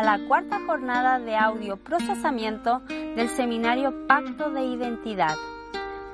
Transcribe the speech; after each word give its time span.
a 0.00 0.02
la 0.02 0.18
cuarta 0.26 0.58
jornada 0.64 1.18
de 1.18 1.36
audio 1.36 1.76
procesamiento 1.76 2.80
del 2.88 3.28
seminario 3.28 4.06
Pacto 4.06 4.48
de 4.50 4.64
Identidad. 4.64 5.36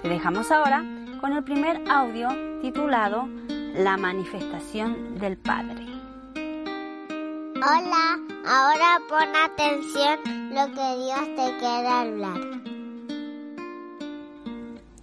Te 0.03 0.09
dejamos 0.09 0.51
ahora 0.51 0.85
con 1.21 1.33
el 1.33 1.45
primer 1.45 1.89
audio 1.89 2.29
titulado 2.61 3.29
La 3.77 3.97
manifestación 3.97 5.17
del 5.21 5.37
Padre. 5.37 5.87
Hola, 6.35 8.19
ahora 8.45 8.99
pon 9.09 9.37
atención 9.37 10.19
lo 10.53 10.67
que 10.67 10.97
Dios 11.05 11.37
te 11.37 11.59
quiere 11.59 11.89
hablar. 11.89 12.41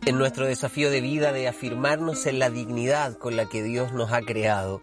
En 0.05 0.17
nuestro 0.17 0.45
desafío 0.45 0.91
de 0.91 0.99
vida 0.99 1.31
de 1.31 1.47
afirmarnos 1.47 2.25
en 2.25 2.37
la 2.37 2.49
dignidad 2.49 3.17
con 3.17 3.37
la 3.37 3.45
que 3.45 3.63
Dios 3.63 3.93
nos 3.93 4.11
ha 4.11 4.19
creado, 4.23 4.81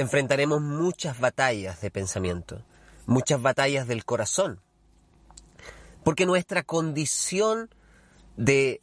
enfrentaremos 0.00 0.60
muchas 0.60 1.18
batallas 1.18 1.80
de 1.80 1.90
pensamiento, 1.90 2.62
muchas 3.06 3.40
batallas 3.40 3.86
del 3.86 4.04
corazón, 4.04 4.60
porque 6.04 6.26
nuestra 6.26 6.62
condición 6.62 7.70
de 8.36 8.80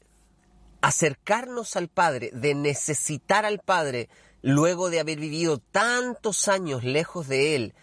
acercarnos 0.82 1.76
al 1.76 1.88
Padre, 1.88 2.30
de 2.34 2.54
necesitar 2.54 3.46
al 3.46 3.60
Padre, 3.60 4.10
luego 4.42 4.90
de 4.90 5.00
haber 5.00 5.20
vivido 5.20 5.58
tantos 5.58 6.48
años 6.48 6.84
lejos 6.84 7.28
de 7.28 7.56
Él, 7.56 7.74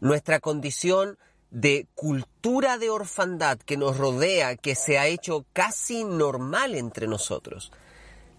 nuestra 0.00 0.40
condición 0.40 1.18
de 1.50 1.86
cultura 1.94 2.78
de 2.78 2.90
orfandad 2.90 3.58
que 3.58 3.76
nos 3.76 3.96
rodea, 3.96 4.56
que 4.56 4.74
se 4.74 4.98
ha 4.98 5.06
hecho 5.06 5.44
casi 5.52 6.04
normal 6.04 6.74
entre 6.74 7.06
nosotros, 7.06 7.72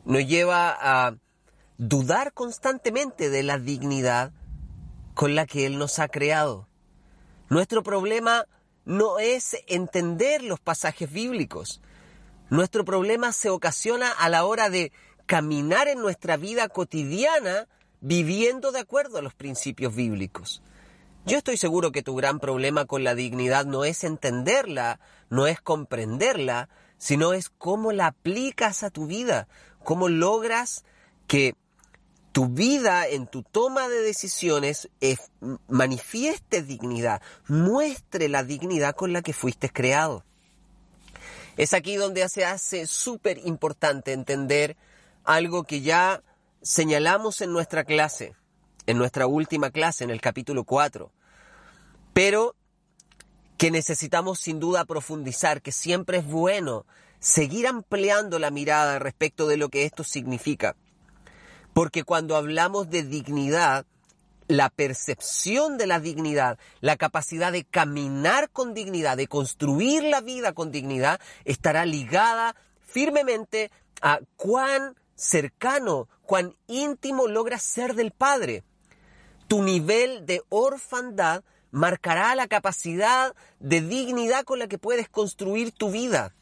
nos 0.06 0.25
lleva 0.25 0.75
a 0.80 1.16
dudar 1.78 2.33
constantemente 2.33 3.30
de 3.30 3.44
la 3.44 3.59
dignidad 3.59 4.31
con 5.14 5.36
la 5.36 5.45
que 5.45 5.66
Él 5.66 5.78
nos 5.78 6.00
ha 6.00 6.08
creado. 6.08 6.67
Nuestro 7.50 7.84
problema 7.84 8.45
no 8.86 9.19
es 9.19 9.58
entender 9.67 10.44
los 10.44 10.59
pasajes 10.59 11.11
bíblicos. 11.11 11.81
Nuestro 12.50 12.86
problema 12.86 13.31
se 13.31 13.50
ocasiona 13.50 14.11
a 14.11 14.30
la 14.30 14.45
hora 14.45 14.69
de 14.69 14.92
caminar 15.25 15.88
en 15.88 16.00
nuestra 16.00 16.38
vida 16.38 16.69
cotidiana 16.69 17.67
viviendo 18.00 18.72
de 18.72 18.80
acuerdo 18.80 19.17
a 19.17 19.22
los 19.22 19.34
principios 19.34 19.95
bíblicos. 19.95 20.62
Yo 21.25 21.38
estoy 21.38 21.58
seguro 21.58 21.91
que 21.91 22.03
tu 22.03 22.16
gran 22.16 22.39
problema 22.39 22.86
con 22.86 23.03
la 23.03 23.14
dignidad 23.14 23.66
no 23.66 23.84
es 23.84 24.06
entenderla, 24.06 25.02
no 25.30 25.45
es 25.47 25.59
comprenderla, 25.59 26.69
sino 26.97 27.34
es 27.34 27.50
cómo 27.50 27.91
la 27.91 28.08
aplicas 28.08 28.84
a 28.84 28.89
tu 28.89 29.08
vida, 29.08 29.50
cómo 29.84 30.08
logras 30.08 30.86
que 31.28 31.56
tu 32.38 32.50
vida 32.50 33.08
en 33.08 33.26
tu 33.26 33.42
toma 33.42 33.90
de 33.90 34.04
decisiones 34.04 34.90
manifieste 35.68 36.62
dignidad, 36.62 37.20
muestre 37.48 38.30
la 38.30 38.44
dignidad 38.44 38.94
con 38.96 39.12
la 39.12 39.24
que 39.24 39.34
fuiste 39.34 39.72
creado. 39.72 40.24
Es 41.58 41.74
aquí 41.74 41.96
donde 41.96 42.30
se 42.30 42.46
hace 42.46 42.86
súper 42.86 43.40
importante 43.40 44.14
entender 44.14 44.78
algo 45.24 45.64
que 45.64 45.82
ya 45.82 46.22
señalamos 46.62 47.42
en 47.42 47.54
nuestra 47.54 47.86
clase, 47.86 48.36
en 48.86 49.00
nuestra 49.00 49.26
última 49.26 49.72
clase, 49.72 50.04
en 50.04 50.12
el 50.12 50.22
capítulo 50.22 50.64
4, 50.64 51.12
pero 52.14 52.56
que 53.58 53.72
necesitamos 53.72 54.40
sin 54.40 54.60
duda 54.60 54.86
profundizar, 54.86 55.64
que 55.64 55.72
siempre 55.72 56.20
es 56.20 56.28
bueno 56.28 56.86
seguir 57.20 57.66
ampliando 57.66 58.38
la 58.38 58.52
mirada 58.52 59.00
respecto 59.00 59.48
de 59.48 59.58
lo 59.58 59.70
que 59.70 59.86
esto 59.86 60.04
significa. 60.04 60.76
Porque 61.78 62.03
cuando 62.03 62.35
hablamos 62.35 62.90
de 62.90 63.03
dignidad, 63.03 63.85
la 64.47 64.72
percepción 64.72 65.78
de 65.78 65.85
la 65.85 66.00
dignidad, 66.00 66.57
la 66.81 66.97
capacidad 66.97 67.52
de 67.52 67.66
caminar 67.66 68.50
con 68.50 68.74
dignidad, 68.74 69.16
de 69.16 69.28
construir 69.28 70.02
la 70.02 70.22
vida 70.22 70.53
con 70.53 70.72
dignidad, 70.72 71.22
estará 71.46 71.85
ligada 71.85 72.56
firmemente 72.81 73.69
a 74.02 74.22
cuán 74.38 74.96
cercano, 75.13 76.09
cuán 76.24 76.56
íntimo 76.66 77.28
logras 77.28 77.62
ser 77.62 77.94
del 77.94 78.09
Padre. 78.09 78.63
Tu 79.47 79.62
nivel 79.62 80.25
de 80.25 80.41
orfandad 80.50 81.44
marcará 81.69 82.34
la 82.34 82.47
capacidad 82.47 83.35
de 83.59 83.81
dignidad 83.81 84.46
con 84.46 84.57
la 84.57 84.68
que 84.68 84.79
puedes 84.79 85.09
construir 85.09 85.72
tu 85.73 85.91
vida. 85.91 86.34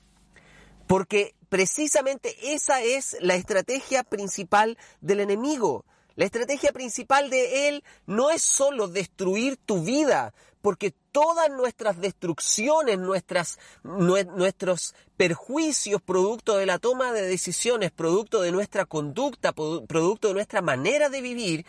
Porque 0.87 1.35
precisamente 1.55 2.35
esa 2.53 2.81
es 2.81 3.15
la 3.21 3.35
estrategia 3.35 4.03
principal 4.03 4.77
del 4.99 5.21
enemigo 5.21 5.85
la 6.15 6.25
estrategia 6.25 6.71
principal 6.71 7.29
de 7.29 7.67
él 7.67 7.83
no 8.05 8.29
es 8.29 8.41
solo 8.41 8.87
destruir 8.87 9.57
tu 9.57 9.83
vida, 9.83 10.33
porque 10.61 10.93
todas 11.11 11.49
nuestras 11.49 11.99
destrucciones, 11.99 12.97
nuestras, 12.97 13.59
nuestros 13.83 14.95
perjuicios, 15.17 16.01
producto 16.01 16.55
de 16.55 16.65
la 16.65 16.79
toma 16.79 17.11
de 17.11 17.23
decisiones, 17.23 17.91
producto 17.91 18.41
de 18.41 18.53
nuestra 18.53 18.85
conducta, 18.85 19.51
producto 19.51 20.29
de 20.29 20.33
nuestra 20.35 20.61
manera 20.61 21.09
de 21.09 21.21
vivir, 21.21 21.65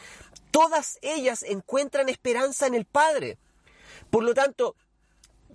todas 0.53 0.99
ellas 1.03 1.43
encuentran 1.43 2.09
esperanza 2.09 2.69
en 2.69 2.75
el 2.75 2.85
Padre. 2.85 3.39
Por 4.11 4.23
lo 4.23 4.33
tanto, 4.33 4.77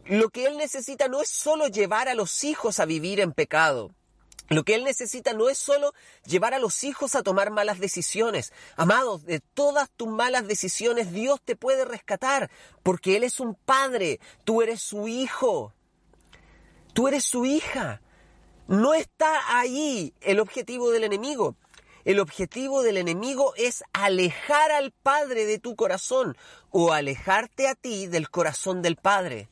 lo 0.05 0.29
que 0.29 0.47
Él 0.47 0.57
necesita 0.57 1.07
no 1.07 1.21
es 1.21 1.29
solo 1.29 1.67
llevar 1.67 2.09
a 2.09 2.15
los 2.15 2.43
hijos 2.43 2.81
a 2.81 2.85
vivir 2.85 3.21
en 3.21 3.31
pecado, 3.31 3.91
lo 4.51 4.63
que 4.63 4.75
Él 4.75 4.83
necesita 4.83 5.33
no 5.33 5.49
es 5.49 5.57
solo 5.57 5.93
llevar 6.25 6.53
a 6.53 6.59
los 6.59 6.83
hijos 6.83 7.15
a 7.15 7.23
tomar 7.23 7.51
malas 7.51 7.79
decisiones. 7.79 8.51
Amados, 8.75 9.23
de 9.25 9.39
todas 9.39 9.89
tus 9.89 10.09
malas 10.09 10.47
decisiones 10.47 11.11
Dios 11.13 11.39
te 11.43 11.55
puede 11.55 11.85
rescatar, 11.85 12.51
porque 12.83 13.15
Él 13.15 13.23
es 13.23 13.39
un 13.39 13.55
padre, 13.55 14.19
tú 14.43 14.61
eres 14.61 14.81
su 14.81 15.07
hijo, 15.07 15.73
tú 16.93 17.07
eres 17.07 17.23
su 17.23 17.45
hija. 17.45 18.01
No 18.67 18.93
está 18.93 19.57
ahí 19.57 20.13
el 20.21 20.39
objetivo 20.39 20.91
del 20.91 21.03
enemigo. 21.03 21.55
El 22.03 22.19
objetivo 22.19 22.81
del 22.83 22.97
enemigo 22.97 23.53
es 23.57 23.83
alejar 23.93 24.71
al 24.71 24.91
Padre 24.91 25.45
de 25.45 25.59
tu 25.59 25.75
corazón 25.75 26.35
o 26.71 26.93
alejarte 26.93 27.67
a 27.67 27.75
ti 27.75 28.07
del 28.07 28.29
corazón 28.29 28.81
del 28.81 28.95
Padre. 28.95 29.49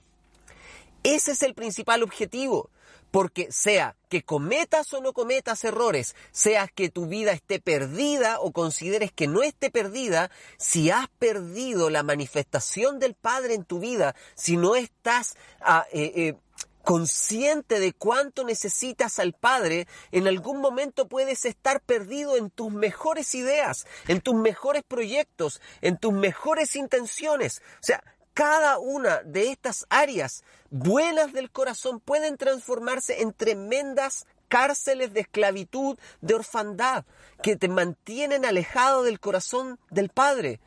Ese 1.04 1.32
es 1.34 1.44
el 1.44 1.54
principal 1.54 2.02
objetivo. 2.02 2.70
Porque 3.12 3.52
sea 3.52 3.96
que 4.10 4.24
cometas 4.24 4.94
o 4.94 5.02
no 5.02 5.14
cometas 5.14 5.64
errores, 5.64 6.16
sea 6.32 6.68
que 6.68 6.90
tu 6.90 7.08
vida 7.08 7.32
esté 7.32 7.60
perdida 7.60 8.40
o 8.40 8.52
consideres 8.52 9.12
que 9.12 9.28
no 9.28 9.44
esté 9.44 9.70
perdida, 9.70 10.32
si 10.58 10.92
has 10.92 11.08
perdido 11.20 11.90
la 11.90 12.04
manifestación 12.04 13.00
del 13.00 13.14
Padre 13.14 13.54
en 13.54 13.66
tu 13.66 13.80
vida, 13.80 14.16
si 14.36 14.58
no 14.58 14.76
estás 14.76 15.36
ah, 15.62 15.86
eh, 15.92 16.12
eh, 16.16 16.36
consciente 16.84 17.80
de 17.80 17.94
cuánto 17.94 18.44
necesitas 18.44 19.20
al 19.20 19.34
Padre, 19.34 19.88
en 20.12 20.28
algún 20.28 20.60
momento 20.60 21.08
puedes 21.08 21.46
estar 21.46 21.82
perdido 21.82 22.36
en 22.36 22.50
tus 22.50 22.72
mejores 22.72 23.36
ideas, 23.36 23.86
en 24.08 24.22
tus 24.22 24.34
mejores 24.34 24.82
proyectos, 24.88 25.62
en 25.82 25.98
tus 25.98 26.14
mejores 26.14 26.76
intenciones. 26.76 27.62
O 27.76 27.84
sea, 27.84 28.04
cada 28.40 28.80
una 28.80 29.22
de 29.24 29.52
estas 29.52 29.86
áreas 29.90 30.46
buenas 30.70 31.34
del 31.34 31.52
corazón 31.52 32.00
pueden 32.00 32.38
transformarse 32.38 33.22
en 33.22 33.34
tremendas 33.34 34.28
cárceles 34.48 35.14
de 35.14 35.20
esclavitud, 35.20 36.00
de 36.22 36.36
orfandad, 36.36 37.04
que 37.44 37.58
te 37.58 37.68
mantienen 37.68 38.46
alejado 38.46 39.04
del 39.04 39.20
corazón 39.20 39.78
del 39.90 40.08
Padre. 40.08 40.62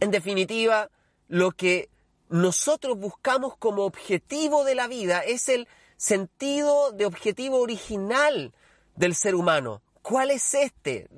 En 0.00 0.10
definitiva, 0.10 0.88
lo 1.28 1.52
que 1.52 1.90
nosotros 2.30 2.96
buscamos 2.96 3.58
como 3.58 3.84
objetivo 3.84 4.64
de 4.64 4.74
la 4.74 4.86
vida 4.86 5.20
es 5.20 5.50
el 5.50 5.68
sentido 5.98 6.92
de 6.92 7.04
objetivo 7.04 7.58
original 7.58 8.54
del 8.96 9.14
ser 9.14 9.34
humano. 9.34 9.82
¿Cuál 10.00 10.30
es 10.30 10.54
este? 10.54 11.10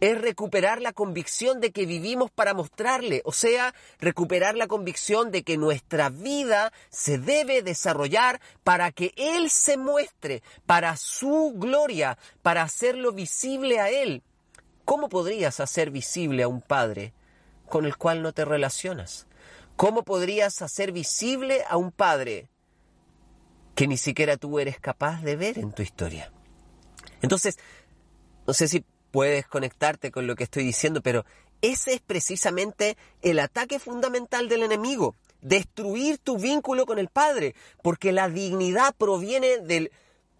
Es 0.00 0.20
recuperar 0.20 0.82
la 0.82 0.92
convicción 0.92 1.60
de 1.60 1.72
que 1.72 1.86
vivimos 1.86 2.30
para 2.30 2.54
mostrarle, 2.54 3.22
o 3.24 3.32
sea, 3.32 3.74
recuperar 3.98 4.56
la 4.56 4.66
convicción 4.66 5.30
de 5.30 5.42
que 5.42 5.56
nuestra 5.56 6.10
vida 6.10 6.72
se 6.90 7.18
debe 7.18 7.62
desarrollar 7.62 8.40
para 8.62 8.92
que 8.92 9.12
Él 9.16 9.50
se 9.50 9.76
muestre, 9.76 10.42
para 10.66 10.96
su 10.96 11.54
gloria, 11.56 12.18
para 12.42 12.62
hacerlo 12.62 13.12
visible 13.12 13.80
a 13.80 13.90
Él. 13.90 14.22
¿Cómo 14.84 15.08
podrías 15.08 15.60
hacer 15.60 15.90
visible 15.90 16.42
a 16.42 16.48
un 16.48 16.60
Padre 16.60 17.14
con 17.68 17.86
el 17.86 17.96
cual 17.96 18.22
no 18.22 18.32
te 18.32 18.44
relacionas? 18.44 19.26
¿Cómo 19.76 20.04
podrías 20.04 20.62
hacer 20.62 20.92
visible 20.92 21.64
a 21.68 21.76
un 21.76 21.90
Padre 21.90 22.48
que 23.74 23.86
ni 23.86 23.96
siquiera 23.96 24.36
tú 24.36 24.58
eres 24.58 24.78
capaz 24.78 25.22
de 25.22 25.36
ver 25.36 25.58
en 25.58 25.72
tu 25.72 25.82
historia? 25.82 26.32
Entonces, 27.20 27.58
no 28.46 28.54
sé 28.54 28.68
si 28.68 28.84
puedes 29.16 29.46
conectarte 29.46 30.10
con 30.10 30.26
lo 30.26 30.36
que 30.36 30.44
estoy 30.44 30.62
diciendo, 30.62 31.00
pero 31.00 31.24
ese 31.62 31.94
es 31.94 32.02
precisamente 32.02 32.98
el 33.22 33.38
ataque 33.38 33.78
fundamental 33.78 34.46
del 34.46 34.62
enemigo, 34.62 35.14
destruir 35.40 36.18
tu 36.18 36.36
vínculo 36.36 36.84
con 36.84 36.98
el 36.98 37.08
Padre, 37.08 37.54
porque 37.80 38.12
la 38.12 38.28
dignidad 38.28 38.94
proviene 38.94 39.60
del, 39.60 39.90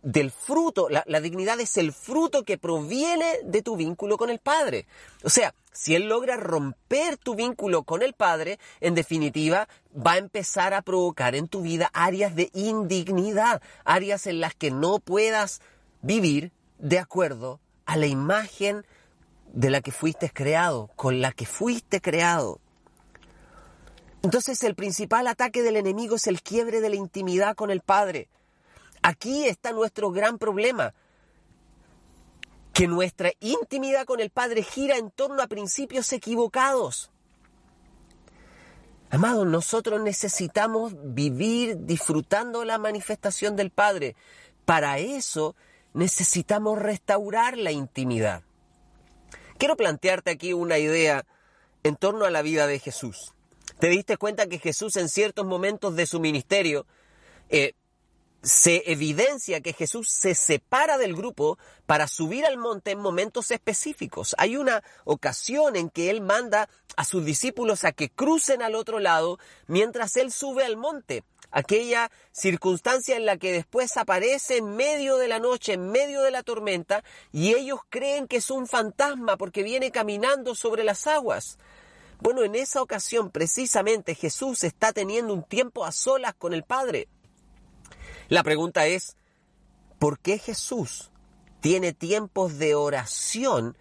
del 0.02 0.30
fruto, 0.30 0.90
la, 0.90 1.04
la, 1.06 1.22
dignidad 1.22 1.58
es 1.58 1.78
el 1.78 1.90
fruto 1.90 2.42
que 2.42 2.58
proviene 2.58 3.38
de 3.44 3.62
tu 3.62 3.76
vínculo 3.76 4.18
con 4.18 4.28
el 4.28 4.40
Padre. 4.40 4.86
O 5.24 5.30
sea, 5.30 5.54
si 5.72 5.94
Él 5.94 6.10
logra 6.10 6.36
romper 6.36 7.16
tu 7.16 7.34
vínculo 7.34 7.84
con 7.84 8.02
el 8.02 8.12
Padre, 8.12 8.58
en 8.82 8.94
definitiva, 8.94 9.70
va 9.96 10.12
a 10.12 10.18
empezar 10.18 10.74
a 10.74 10.82
provocar 10.82 11.34
en 11.34 11.48
tu 11.48 11.62
vida 11.62 11.88
áreas 11.94 12.36
de 12.36 12.50
indignidad, 12.52 13.62
áreas 13.86 14.26
en 14.26 14.40
las 14.40 14.54
que 14.54 14.70
no 14.70 14.98
puedas 14.98 15.62
vivir 16.02 16.52
de 16.78 16.98
acuerdo 16.98 17.58
a 17.86 17.96
la 17.96 18.06
imagen 18.06 18.84
de 19.52 19.70
la 19.70 19.80
que 19.80 19.92
fuiste 19.92 20.30
creado, 20.30 20.90
con 20.96 21.20
la 21.20 21.32
que 21.32 21.46
fuiste 21.46 22.00
creado. 22.00 22.60
Entonces 24.22 24.62
el 24.64 24.74
principal 24.74 25.28
ataque 25.28 25.62
del 25.62 25.76
enemigo 25.76 26.16
es 26.16 26.26
el 26.26 26.42
quiebre 26.42 26.80
de 26.80 26.90
la 26.90 26.96
intimidad 26.96 27.54
con 27.54 27.70
el 27.70 27.80
Padre. 27.80 28.28
Aquí 29.02 29.46
está 29.46 29.72
nuestro 29.72 30.10
gran 30.10 30.36
problema, 30.36 30.94
que 32.72 32.88
nuestra 32.88 33.30
intimidad 33.40 34.04
con 34.04 34.20
el 34.20 34.30
Padre 34.30 34.62
gira 34.62 34.96
en 34.96 35.10
torno 35.10 35.42
a 35.42 35.46
principios 35.46 36.12
equivocados. 36.12 37.10
Amados, 39.10 39.46
nosotros 39.46 40.02
necesitamos 40.02 40.92
vivir 41.14 41.86
disfrutando 41.86 42.64
la 42.64 42.78
manifestación 42.78 43.54
del 43.54 43.70
Padre. 43.70 44.16
Para 44.64 44.98
eso 44.98 45.54
necesitamos 45.96 46.78
restaurar 46.78 47.56
la 47.56 47.72
intimidad. 47.72 48.42
Quiero 49.58 49.76
plantearte 49.76 50.30
aquí 50.30 50.52
una 50.52 50.78
idea 50.78 51.24
en 51.82 51.96
torno 51.96 52.26
a 52.26 52.30
la 52.30 52.42
vida 52.42 52.66
de 52.66 52.78
Jesús. 52.78 53.32
¿Te 53.78 53.88
diste 53.88 54.18
cuenta 54.18 54.46
que 54.46 54.58
Jesús 54.58 54.96
en 54.96 55.08
ciertos 55.08 55.46
momentos 55.46 55.96
de 55.96 56.06
su 56.06 56.20
ministerio 56.20 56.86
eh, 57.48 57.72
se 58.46 58.92
evidencia 58.92 59.60
que 59.60 59.72
Jesús 59.72 60.08
se 60.08 60.36
separa 60.36 60.98
del 60.98 61.16
grupo 61.16 61.58
para 61.84 62.06
subir 62.06 62.46
al 62.46 62.58
monte 62.58 62.92
en 62.92 63.00
momentos 63.00 63.50
específicos. 63.50 64.36
Hay 64.38 64.56
una 64.56 64.84
ocasión 65.04 65.74
en 65.74 65.90
que 65.90 66.10
Él 66.10 66.20
manda 66.20 66.68
a 66.96 67.04
sus 67.04 67.24
discípulos 67.24 67.82
a 67.82 67.90
que 67.90 68.08
crucen 68.08 68.62
al 68.62 68.76
otro 68.76 69.00
lado 69.00 69.40
mientras 69.66 70.16
Él 70.16 70.30
sube 70.30 70.64
al 70.64 70.76
monte. 70.76 71.24
Aquella 71.50 72.12
circunstancia 72.30 73.16
en 73.16 73.26
la 73.26 73.36
que 73.36 73.50
después 73.50 73.96
aparece 73.96 74.58
en 74.58 74.76
medio 74.76 75.16
de 75.16 75.26
la 75.26 75.40
noche, 75.40 75.72
en 75.72 75.90
medio 75.90 76.22
de 76.22 76.30
la 76.30 76.44
tormenta, 76.44 77.02
y 77.32 77.52
ellos 77.52 77.80
creen 77.88 78.28
que 78.28 78.36
es 78.36 78.50
un 78.52 78.68
fantasma 78.68 79.36
porque 79.36 79.64
viene 79.64 79.90
caminando 79.90 80.54
sobre 80.54 80.84
las 80.84 81.08
aguas. 81.08 81.58
Bueno, 82.20 82.44
en 82.44 82.54
esa 82.54 82.80
ocasión 82.80 83.30
precisamente 83.30 84.14
Jesús 84.14 84.62
está 84.62 84.92
teniendo 84.92 85.34
un 85.34 85.42
tiempo 85.42 85.84
a 85.84 85.90
solas 85.90 86.34
con 86.34 86.54
el 86.54 86.62
Padre. 86.62 87.08
La 88.28 88.42
pregunta 88.42 88.86
es, 88.86 89.16
¿por 89.98 90.18
qué 90.18 90.38
Jesús 90.38 91.10
tiene 91.60 91.92
tiempos 91.92 92.58
de 92.58 92.74
oración 92.74 93.76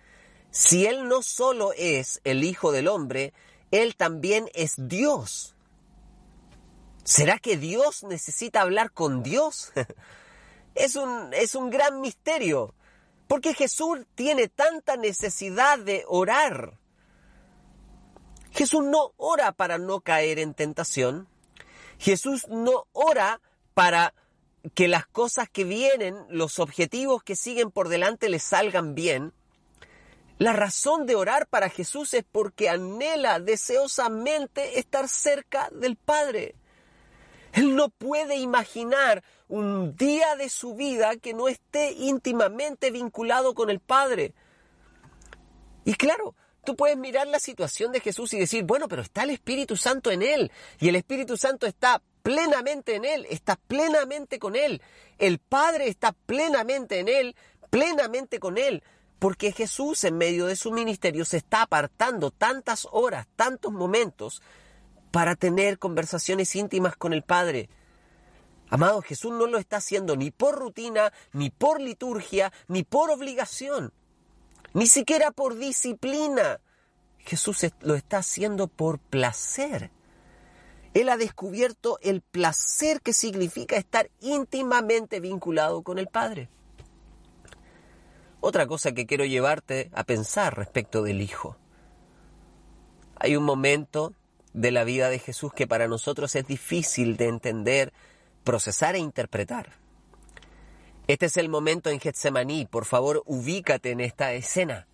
si 0.52 0.86
Él 0.86 1.08
no 1.08 1.22
solo 1.22 1.74
es 1.76 2.22
el 2.24 2.44
Hijo 2.44 2.72
del 2.72 2.88
Hombre, 2.88 3.34
Él 3.72 3.96
también 3.96 4.50
es 4.54 4.76
Dios? 4.78 5.56
¿Será 7.04 7.40
que 7.40 7.58
Dios 7.58 8.04
necesita 8.04 8.62
hablar 8.62 8.92
con 8.92 9.24
Dios? 9.24 9.72
es, 10.76 10.96
un, 10.96 11.34
es 11.34 11.56
un 11.56 11.70
gran 11.70 12.02
misterio. 12.02 12.74
porque 13.28 13.56
Jesús 13.56 14.06
tiene 14.14 14.48
tanta 14.48 14.98
necesidad 14.98 15.80
de 15.80 16.04
orar? 16.08 16.78
Jesús 18.52 18.84
no 18.84 19.14
ora 19.18 19.52
para 19.52 19.78
no 19.80 20.02
caer 20.02 20.40
en 20.40 20.54
tentación. 20.54 21.28
Jesús 21.98 22.48
no 22.48 22.88
ora 22.94 23.42
para 23.74 24.14
que 24.74 24.88
las 24.88 25.06
cosas 25.06 25.50
que 25.50 25.64
vienen, 25.64 26.16
los 26.30 26.60
objetivos 26.60 27.24
que 27.24 27.36
siguen 27.36 27.72
por 27.72 27.90
delante 27.90 28.30
le 28.30 28.40
salgan 28.40 28.96
bien. 28.96 29.34
La 30.38 30.54
razón 30.54 31.06
de 31.06 31.16
orar 31.16 31.48
para 31.48 31.70
Jesús 31.70 32.14
es 32.14 32.26
porque 32.30 32.70
anhela 32.70 33.40
deseosamente 33.40 34.80
estar 34.80 35.08
cerca 35.08 35.70
del 35.72 35.96
Padre. 35.96 36.56
Él 37.54 37.76
no 37.76 37.90
puede 37.90 38.36
imaginar 38.38 39.24
un 39.48 39.96
día 39.96 40.36
de 40.36 40.50
su 40.50 40.76
vida 40.76 41.16
que 41.16 41.34
no 41.34 41.48
esté 41.48 41.94
íntimamente 41.94 42.92
vinculado 42.92 43.54
con 43.54 43.70
el 43.70 43.80
Padre. 43.80 44.34
Y 45.86 45.94
claro, 45.94 46.36
Tú 46.66 46.76
puedes 46.76 46.98
mirar 46.98 47.28
la 47.28 47.40
situación 47.40 47.92
de 47.92 48.00
Jesús 48.00 48.34
y 48.34 48.40
decir, 48.40 48.64
bueno, 48.64 48.88
pero 48.88 49.04
está 49.04 49.22
el 49.24 49.30
Espíritu 49.30 49.78
Santo 49.78 50.10
en 50.10 50.24
él 50.24 50.52
y 50.80 50.90
el 50.90 50.96
Espíritu 50.96 51.38
Santo 51.38 51.68
está 51.68 52.02
plenamente 52.26 52.96
en 52.96 53.06
él, 53.06 53.28
está 53.30 53.56
plenamente 53.56 54.40
con 54.40 54.56
él. 54.56 54.82
El 55.20 55.38
Padre 55.38 55.88
está 55.88 56.12
plenamente 56.12 57.00
en 57.00 57.08
él, 57.08 57.36
plenamente 57.70 58.40
con 58.40 58.58
él, 58.58 58.84
porque 59.20 59.52
Jesús 59.52 60.04
en 60.04 60.18
medio 60.18 60.48
de 60.48 60.56
su 60.56 60.72
ministerio 60.72 61.24
se 61.24 61.38
está 61.38 61.62
apartando 61.62 62.32
tantas 62.32 62.88
horas, 62.92 63.28
tantos 63.36 63.72
momentos 63.72 64.42
para 65.12 65.36
tener 65.36 65.78
conversaciones 65.78 66.56
íntimas 66.56 66.96
con 66.96 67.14
el 67.14 67.22
Padre. 67.22 67.70
Amado, 68.70 69.04
Jesús 69.04 69.32
no 69.32 69.46
lo 69.46 69.60
está 69.60 69.78
haciendo 69.78 70.16
ni 70.16 70.32
por 70.32 70.56
rutina, 70.56 71.14
ni 71.34 71.52
por 71.52 71.80
liturgia, 71.80 72.52
ni 72.68 72.84
por 72.84 73.12
obligación 73.12 73.94
ni 74.76 74.88
siquiera 74.88 75.32
por 75.32 75.56
disciplina. 75.56 76.60
Jesús 77.20 77.66
lo 77.80 77.96
está 77.96 78.18
haciendo 78.18 78.68
por 78.68 79.00
placer. 79.00 79.90
Él 80.96 81.10
ha 81.10 81.18
descubierto 81.18 82.00
el 82.02 82.22
placer 82.22 83.02
que 83.02 83.12
significa 83.12 83.76
estar 83.76 84.10
íntimamente 84.22 85.20
vinculado 85.20 85.84
con 85.84 86.00
el 86.00 86.08
Padre. 86.08 86.50
Otra 88.40 88.66
cosa 88.66 88.94
que 88.94 89.06
quiero 89.06 89.26
llevarte 89.26 89.92
a 89.94 90.06
pensar 90.06 90.58
respecto 90.58 91.04
del 91.04 91.22
Hijo. 91.22 91.58
Hay 93.18 93.36
un 93.36 93.44
momento 93.44 94.14
de 94.54 94.72
la 94.72 94.86
vida 94.86 95.10
de 95.10 95.20
Jesús 95.20 95.52
que 95.54 95.68
para 95.68 95.90
nosotros 95.90 96.34
es 96.36 96.48
difícil 96.48 97.18
de 97.18 97.28
entender, 97.28 97.92
procesar 98.46 98.96
e 98.96 99.00
interpretar. 99.00 99.74
Este 101.08 101.26
es 101.26 101.36
el 101.36 101.50
momento 101.50 101.90
en 101.90 102.00
Getsemaní. 102.00 102.68
Por 102.68 102.86
favor, 102.86 103.22
ubícate 103.26 103.92
en 103.92 104.00
esta 104.00 104.32
escena. 104.32 104.88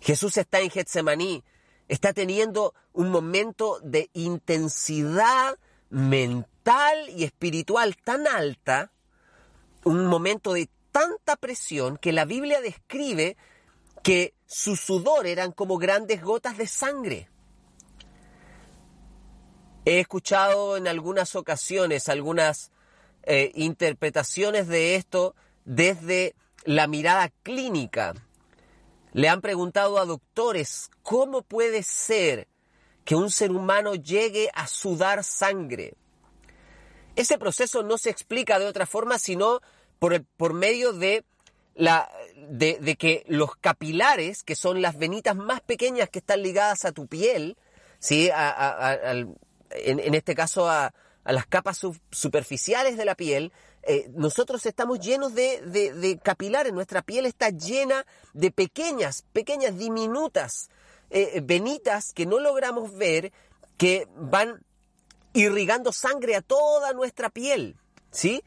Jesús 0.00 0.36
está 0.36 0.60
en 0.60 0.70
Getsemaní. 0.70 1.42
Está 1.88 2.12
teniendo 2.12 2.74
un 2.92 3.10
momento 3.10 3.80
de 3.82 4.10
intensidad 4.12 5.58
mental 5.90 7.10
y 7.10 7.24
espiritual 7.24 7.96
tan 7.96 8.26
alta, 8.26 8.92
un 9.84 10.06
momento 10.06 10.52
de 10.52 10.68
tanta 10.90 11.36
presión 11.36 11.96
que 11.98 12.12
la 12.12 12.24
Biblia 12.24 12.60
describe 12.60 13.36
que 14.02 14.34
su 14.46 14.76
sudor 14.76 15.26
eran 15.26 15.52
como 15.52 15.78
grandes 15.78 16.22
gotas 16.22 16.56
de 16.58 16.66
sangre. 16.66 17.28
He 19.84 20.00
escuchado 20.00 20.76
en 20.76 20.86
algunas 20.86 21.34
ocasiones 21.34 22.08
algunas 22.08 22.70
eh, 23.24 23.50
interpretaciones 23.54 24.68
de 24.68 24.94
esto 24.96 25.34
desde 25.64 26.34
la 26.64 26.86
mirada 26.86 27.30
clínica. 27.42 28.14
Le 29.12 29.28
han 29.28 29.40
preguntado 29.40 29.98
a 29.98 30.06
doctores 30.06 30.90
cómo 31.02 31.42
puede 31.42 31.82
ser 31.82 32.48
que 33.04 33.14
un 33.14 33.30
ser 33.30 33.50
humano 33.50 33.94
llegue 33.94 34.50
a 34.54 34.66
sudar 34.66 35.24
sangre. 35.24 35.94
Ese 37.16 37.36
proceso 37.36 37.82
no 37.82 37.98
se 37.98 38.10
explica 38.10 38.58
de 38.58 38.66
otra 38.66 38.86
forma 38.86 39.18
sino 39.18 39.60
por, 39.98 40.24
por 40.24 40.54
medio 40.54 40.92
de, 40.92 41.24
la, 41.74 42.10
de, 42.48 42.96
que 42.96 43.24
los 43.28 43.56
capilares, 43.56 44.42
que 44.42 44.56
son 44.56 44.80
las 44.80 44.96
venitas 44.96 45.36
más 45.36 45.60
pequeñas 45.60 46.08
que 46.08 46.20
están 46.20 46.42
ligadas 46.42 46.84
a 46.84 46.92
tu 46.92 47.06
piel, 47.06 47.56
¿sí? 47.98 48.30
en, 49.70 50.14
este 50.14 50.34
caso 50.34 50.68
a, 50.68 50.94
a 51.24 51.32
las 51.32 51.46
capas 51.46 51.80
superficiales 52.10 52.96
de 52.96 53.04
la 53.04 53.14
piel, 53.14 53.52
eh, 53.84 54.10
nosotros 54.14 54.64
estamos 54.66 55.00
llenos 55.00 55.34
de, 55.34 55.60
de, 55.60 56.18
capilares, 56.18 56.72
nuestra 56.72 57.02
piel 57.02 57.26
está 57.26 57.50
llena 57.50 58.06
de 58.32 58.50
pequeñas, 58.50 59.24
pequeñas, 59.32 59.76
diminutas 59.76 60.70
eh, 61.10 61.42
venitas 61.44 62.12
que 62.12 62.24
no 62.24 62.38
logramos 62.38 62.96
ver, 62.96 63.32
que 63.76 64.08
van 64.16 64.64
irrigando 65.34 65.92
sangre 65.92 66.36
a 66.36 66.42
toda 66.42 66.92
nuestra 66.92 67.28
piel, 67.28 67.76
¿sí? 68.10 68.42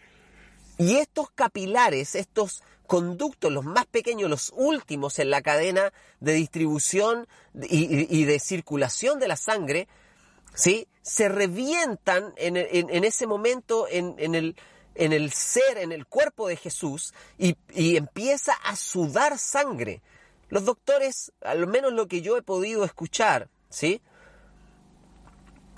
Y 0.77 0.96
estos 0.96 1.30
capilares, 1.32 2.15
estos 2.15 2.63
conductos, 2.88 3.51
los 3.51 3.65
más 3.65 3.86
pequeños, 3.86 4.30
los 4.30 4.51
últimos 4.56 5.20
en 5.20 5.30
la 5.30 5.42
cadena 5.42 5.94
de 6.20 6.34
distribución 6.34 7.27
y, 7.54 8.24
de 8.25 8.39
circulación 8.39 9.20
de 9.20 9.27
la 9.27 9.38
sangre, 9.38 9.88
¿sí? 10.54 10.88
Se 11.01 11.30
revientan 11.30 12.34
en, 12.38 12.56
ese 13.04 13.27
momento 13.27 13.88
en, 13.89 14.36
el, 14.36 14.56
en 14.96 15.14
el 15.14 15.32
ser, 15.32 15.78
en 15.78 15.92
el 15.92 16.06
cuerpo 16.06 16.48
de 16.48 16.56
Jesús 16.56 17.14
y, 17.38 17.56
empieza 17.98 18.54
a 18.64 18.75
sudar 18.75 19.38
sangre. 19.38 20.02
Los 20.50 20.66
doctores, 20.66 21.32
al 21.42 21.68
menos 21.68 21.94
lo 21.94 22.08
que 22.08 22.22
yo 22.22 22.38
he 22.38 22.42
podido 22.42 22.86
escuchar, 22.86 23.50
¿sí? 23.70 24.02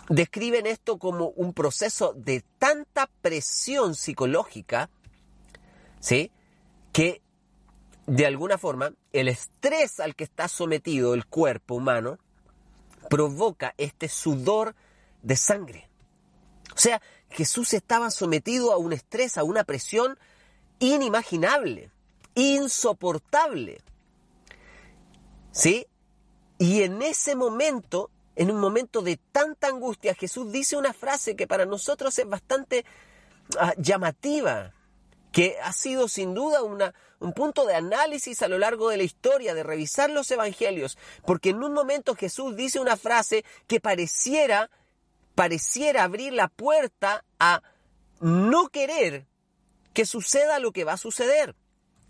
Describen 0.09 0.65
esto 0.65 0.97
como 0.97 1.29
un 1.29 1.53
proceso 1.53 2.13
de 2.13 2.43
tanta 2.59 3.09
presión 3.21 3.95
psicológica, 3.95 4.89
¿sí? 5.99 6.31
que 6.93 7.21
de 8.05 8.25
alguna 8.25 8.57
forma 8.57 8.93
el 9.11 9.27
estrés 9.27 9.99
al 9.99 10.15
que 10.15 10.23
está 10.23 10.47
sometido 10.47 11.13
el 11.13 11.25
cuerpo 11.25 11.75
humano 11.75 12.19
provoca 13.09 13.73
este 13.77 14.07
sudor 14.07 14.75
de 15.21 15.35
sangre. 15.35 15.89
O 16.73 16.79
sea, 16.79 17.01
Jesús 17.29 17.73
estaba 17.73 18.11
sometido 18.11 18.71
a 18.71 18.77
un 18.77 18.93
estrés, 18.93 19.37
a 19.37 19.43
una 19.43 19.63
presión 19.63 20.17
inimaginable, 20.79 21.91
insoportable. 22.35 23.81
¿Sí? 25.51 25.87
Y 26.59 26.83
en 26.83 27.01
ese 27.01 27.35
momento, 27.35 28.09
en 28.35 28.51
un 28.51 28.59
momento 28.59 29.01
de 29.01 29.17
tanta 29.31 29.67
angustia, 29.67 30.15
Jesús 30.15 30.51
dice 30.51 30.77
una 30.77 30.93
frase 30.93 31.35
que 31.35 31.47
para 31.47 31.65
nosotros 31.65 32.17
es 32.17 32.27
bastante 32.27 32.85
ah, 33.59 33.73
llamativa, 33.77 34.73
que 35.31 35.57
ha 35.61 35.73
sido 35.73 36.07
sin 36.07 36.33
duda 36.33 36.63
un 36.63 37.33
punto 37.33 37.65
de 37.65 37.75
análisis 37.75 38.41
a 38.41 38.47
lo 38.47 38.57
largo 38.57 38.89
de 38.89 38.97
la 38.97 39.03
historia, 39.03 39.53
de 39.53 39.61
revisar 39.61 40.09
los 40.09 40.31
evangelios, 40.31 40.97
porque 41.25 41.49
en 41.49 41.63
un 41.63 41.73
momento 41.73 42.15
Jesús 42.15 42.55
dice 42.55 42.79
una 42.79 42.97
frase 42.97 43.45
que 43.67 43.79
pareciera, 43.79 44.71
pareciera 45.37 46.03
abrir 46.03 46.33
la 46.33 46.47
puerta 46.47 47.23
a 47.39 47.61
no 48.19 48.69
querer 48.69 49.27
que 49.93 50.03
suceda 50.03 50.57
lo 50.57 50.71
que 50.71 50.83
va 50.83 50.93
a 50.93 50.97
suceder. 50.97 51.55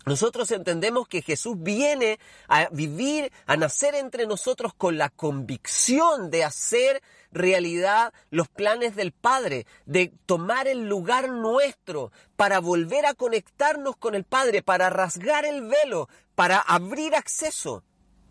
Nosotros 0.06 0.50
entendemos 0.50 1.06
que 1.08 1.20
Jesús 1.20 1.56
viene 1.58 2.18
a 2.48 2.70
vivir, 2.70 3.30
a 3.44 3.58
nacer 3.58 3.94
entre 3.94 4.26
nosotros 4.26 4.72
con 4.72 4.96
la 4.96 5.10
convicción 5.10 6.30
de 6.30 6.42
hacer 6.42 7.02
realidad 7.30 8.14
los 8.30 8.48
planes 8.48 8.96
del 8.96 9.12
Padre, 9.12 9.66
de 9.84 10.10
tomar 10.24 10.66
el 10.66 10.88
lugar 10.88 11.28
nuestro 11.28 12.12
para 12.34 12.60
volver 12.60 13.04
a 13.04 13.12
conectarnos 13.12 13.94
con 13.98 14.14
el 14.14 14.24
Padre, 14.24 14.62
para 14.62 14.88
rasgar 14.88 15.44
el 15.44 15.68
velo, 15.68 16.08
para 16.34 16.58
abrir 16.58 17.14
acceso. 17.14 17.84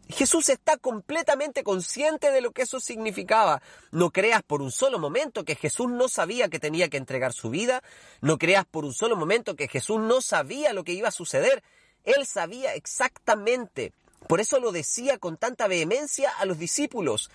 Jesús 0.10 0.50
está 0.50 0.78
completamente 0.78 1.64
consciente 1.64 2.32
de 2.32 2.42
lo 2.42 2.52
que 2.52 2.62
eso 2.62 2.80
significaba. 2.80 3.62
No 3.92 4.12
creas 4.12 4.42
por 4.42 4.62
un 4.62 4.72
solo 4.72 5.00
momento 5.00 5.44
que 5.44 5.56
Jesús 5.56 5.90
no 5.90 6.08
sabía 6.08 6.48
que 6.48 6.60
tenía 6.60 6.90
que 6.90 6.98
entregar 6.98 7.34
su 7.34 7.50
vida. 7.50 7.84
No 8.22 8.38
creas 8.38 8.66
por 8.66 8.86
un 8.86 8.94
solo 8.94 9.18
momento 9.18 9.56
que 9.56 9.68
Jesús 9.68 10.00
no 10.00 10.22
sabía 10.22 10.74
lo 10.74 10.84
que 10.84 10.94
iba 10.94 11.10
a 11.10 11.12
suceder. 11.12 11.62
Él 12.06 12.26
sabía 12.26 12.74
exactamente. 12.74 13.92
Por 14.28 14.40
eso 14.40 14.60
lo 14.60 14.72
decía 14.72 15.18
con 15.18 15.38
tanta 15.38 15.68
vehemencia 15.68 16.32
a 16.32 16.46
los 16.46 16.58
discípulos. 16.58 17.30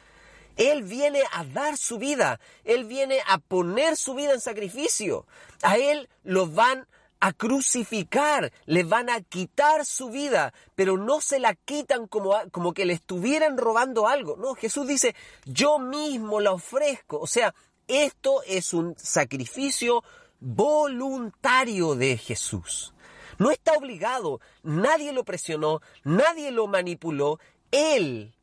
Él 0.57 0.83
viene 0.83 1.23
a 1.33 1.45
dar 1.45 1.77
su 1.79 1.99
vida, 1.99 2.39
Él 2.65 2.85
viene 2.85 3.21
a 3.27 3.39
poner 3.39 3.97
su 3.97 4.15
vida 4.15 4.33
en 4.33 4.41
sacrificio. 4.41 5.27
A 5.63 5.79
Él 5.79 6.09
lo 6.25 6.47
van 6.47 6.87
a 7.23 7.33
crucificar, 7.33 8.53
le 8.67 8.83
van 8.83 9.09
a 9.09 9.21
quitar 9.21 9.87
su 9.87 10.11
vida, 10.11 10.53
pero 10.75 10.97
no 10.97 11.21
se 11.21 11.39
la 11.39 11.55
quitan 11.55 12.09
como, 12.09 12.35
como 12.51 12.75
que 12.75 12.85
le 12.85 12.95
estuvieran 12.95 13.57
robando 13.57 14.09
algo. 14.09 14.37
No, 14.37 14.55
Jesús 14.55 14.89
dice, 14.89 15.15
yo 15.45 15.79
mismo 15.79 16.41
la 16.41 16.51
ofrezco. 16.51 17.21
O 17.21 17.29
sea, 17.29 17.55
esto 17.87 18.43
es 18.47 18.75
un 18.75 18.97
sacrificio 18.99 20.03
voluntario 20.41 21.95
de 21.95 22.19
Jesús. 22.19 22.93
No 23.39 23.53
está 23.53 23.75
obligado, 23.75 24.41
nadie 24.65 25.13
lo 25.13 25.25
presionó, 25.25 25.81
nadie 26.03 26.51
lo 26.51 26.67
manipuló. 26.67 27.39
Él 27.71 28.35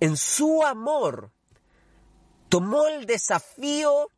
en 0.00 0.16
su 0.16 0.62
amor, 0.64 1.32
tomó 2.48 2.86
el 2.86 3.06
desafío 3.06 4.08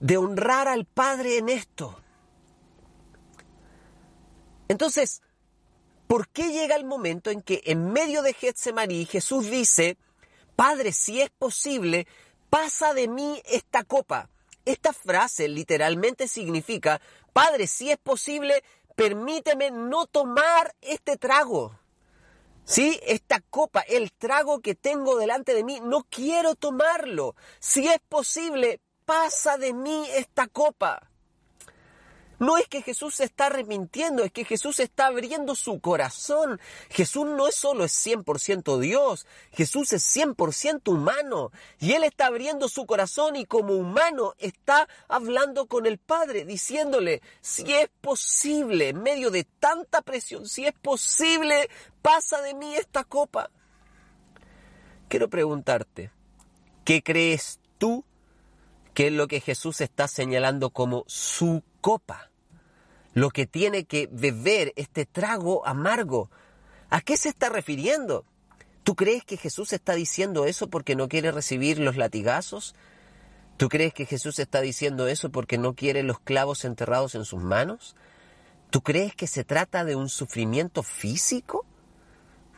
de 0.00 0.16
honrar 0.16 0.68
al 0.68 0.86
Padre 0.86 1.38
en 1.38 1.48
esto. 1.48 2.01
Entonces, 4.72 5.20
¿por 6.06 6.28
qué 6.28 6.50
llega 6.50 6.76
el 6.76 6.86
momento 6.86 7.30
en 7.30 7.42
que 7.42 7.60
en 7.66 7.92
medio 7.92 8.22
de 8.22 8.32
Getsemaní 8.32 9.04
Jesús 9.04 9.50
dice, 9.50 9.98
Padre, 10.56 10.92
si 10.92 11.20
es 11.20 11.28
posible, 11.28 12.06
pasa 12.48 12.94
de 12.94 13.06
mí 13.06 13.42
esta 13.44 13.84
copa? 13.84 14.30
Esta 14.64 14.94
frase 14.94 15.46
literalmente 15.46 16.26
significa, 16.26 17.02
Padre, 17.34 17.66
si 17.66 17.90
es 17.90 17.98
posible, 17.98 18.64
permíteme 18.96 19.70
no 19.70 20.06
tomar 20.06 20.74
este 20.80 21.18
trago. 21.18 21.78
¿Sí? 22.64 22.98
Esta 23.02 23.40
copa, 23.40 23.80
el 23.80 24.10
trago 24.10 24.60
que 24.60 24.74
tengo 24.74 25.18
delante 25.18 25.52
de 25.52 25.64
mí, 25.64 25.80
no 25.82 26.06
quiero 26.08 26.54
tomarlo. 26.54 27.34
Si 27.58 27.86
es 27.88 28.00
posible, 28.08 28.80
pasa 29.04 29.58
de 29.58 29.74
mí 29.74 30.06
esta 30.14 30.46
copa. 30.46 31.11
No 32.42 32.58
es 32.58 32.66
que 32.66 32.82
Jesús 32.82 33.14
se 33.14 33.22
está 33.22 33.46
arrepintiendo, 33.46 34.24
es 34.24 34.32
que 34.32 34.44
Jesús 34.44 34.80
está 34.80 35.06
abriendo 35.06 35.54
su 35.54 35.78
corazón. 35.78 36.60
Jesús 36.90 37.24
no 37.24 37.46
es 37.46 37.54
solo 37.54 37.84
es 37.84 37.92
100% 38.04 38.80
Dios, 38.80 39.28
Jesús 39.52 39.92
es 39.92 40.16
100% 40.16 40.88
humano. 40.88 41.52
Y 41.78 41.92
Él 41.92 42.02
está 42.02 42.26
abriendo 42.26 42.68
su 42.68 42.84
corazón 42.84 43.36
y 43.36 43.44
como 43.44 43.74
humano 43.74 44.34
está 44.38 44.88
hablando 45.06 45.66
con 45.66 45.86
el 45.86 45.98
Padre, 45.98 46.44
diciéndole, 46.44 47.22
si 47.40 47.62
es 47.72 47.88
posible, 48.00 48.88
en 48.88 49.04
medio 49.04 49.30
de 49.30 49.44
tanta 49.44 50.02
presión, 50.02 50.48
si 50.48 50.66
es 50.66 50.72
posible, 50.72 51.70
pasa 52.02 52.42
de 52.42 52.54
mí 52.54 52.74
esta 52.74 53.04
copa. 53.04 53.50
Quiero 55.06 55.30
preguntarte, 55.30 56.10
¿qué 56.84 57.04
crees 57.04 57.60
tú 57.78 58.04
que 58.94 59.06
es 59.06 59.12
lo 59.12 59.28
que 59.28 59.40
Jesús 59.40 59.80
está 59.80 60.08
señalando 60.08 60.70
como 60.70 61.04
su 61.06 61.62
copa? 61.80 62.31
Lo 63.14 63.30
que 63.30 63.46
tiene 63.46 63.84
que 63.84 64.08
beber 64.10 64.72
este 64.76 65.06
trago 65.06 65.66
amargo. 65.66 66.30
¿A 66.90 67.00
qué 67.00 67.16
se 67.16 67.28
está 67.28 67.48
refiriendo? 67.48 68.24
¿Tú 68.84 68.96
crees 68.96 69.24
que 69.24 69.36
Jesús 69.36 69.72
está 69.72 69.94
diciendo 69.94 70.44
eso 70.44 70.68
porque 70.68 70.96
no 70.96 71.08
quiere 71.08 71.30
recibir 71.30 71.78
los 71.78 71.96
latigazos? 71.96 72.74
¿Tú 73.56 73.68
crees 73.68 73.94
que 73.94 74.06
Jesús 74.06 74.38
está 74.38 74.60
diciendo 74.60 75.06
eso 75.06 75.30
porque 75.30 75.58
no 75.58 75.74
quiere 75.74 76.02
los 76.02 76.18
clavos 76.18 76.64
enterrados 76.64 77.14
en 77.14 77.24
sus 77.24 77.42
manos? 77.42 77.94
¿Tú 78.70 78.82
crees 78.82 79.14
que 79.14 79.26
se 79.26 79.44
trata 79.44 79.84
de 79.84 79.94
un 79.94 80.08
sufrimiento 80.08 80.82
físico? 80.82 81.64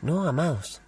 No, 0.01 0.27
amados. 0.27 0.81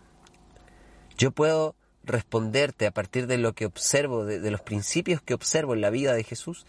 Yo 1.18 1.32
puedo 1.32 1.76
responderte 2.04 2.88
a 2.88 2.92
partir 2.92 3.28
de 3.28 3.38
lo 3.38 3.54
que 3.54 3.66
observo, 3.66 4.26
de, 4.26 4.40
de 4.40 4.52
los 4.52 4.62
principios 4.62 5.22
que 5.22 5.34
observo 5.34 5.74
en 5.74 5.82
la 5.82 5.90
vida 5.90 6.14
de 6.14 6.24
Jesús, 6.24 6.66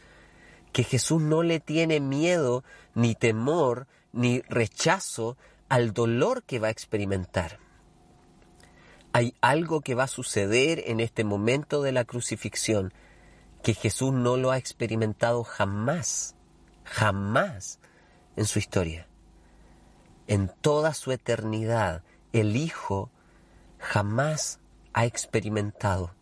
que 0.72 0.84
Jesús 0.84 1.22
no 1.22 1.42
le 1.42 1.60
tiene 1.60 2.00
miedo, 2.00 2.64
ni 2.94 3.14
temor, 3.14 3.87
ni 4.12 4.40
rechazo 4.48 5.37
al 5.68 5.92
dolor 5.92 6.42
que 6.42 6.58
va 6.58 6.68
a 6.68 6.72
experimentar. 6.72 7.58
Hay 9.12 9.34
algo 9.40 9.80
que 9.80 9.94
va 9.94 10.04
a 10.04 10.08
suceder 10.08 10.82
en 10.87 11.00
este 11.00 11.25
momento 11.25 11.82
de 11.82 11.92
la 11.92 12.04
crucifixión 12.04 12.92
que 13.62 13.75
Jesús 13.75 14.12
no 14.12 14.37
lo 14.37 14.50
ha 14.50 14.58
experimentado 14.58 15.44
jamás, 15.44 16.37
jamás 16.84 17.80
en 18.37 18.44
su 18.44 18.58
historia. 18.58 19.08
En 20.26 20.48
toda 20.60 20.94
su 20.94 21.10
eternidad, 21.10 22.02
el 22.32 22.56
Hijo 22.56 23.10
jamás 23.78 24.60
ha 24.92 25.06
experimentado 25.06 26.14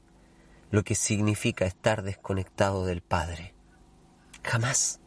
lo 0.70 0.84
que 0.84 0.94
significa 0.94 1.66
estar 1.66 2.02
desconectado 2.02 2.86
del 2.86 3.00
Padre. 3.00 3.55
Jamás. 4.46 5.00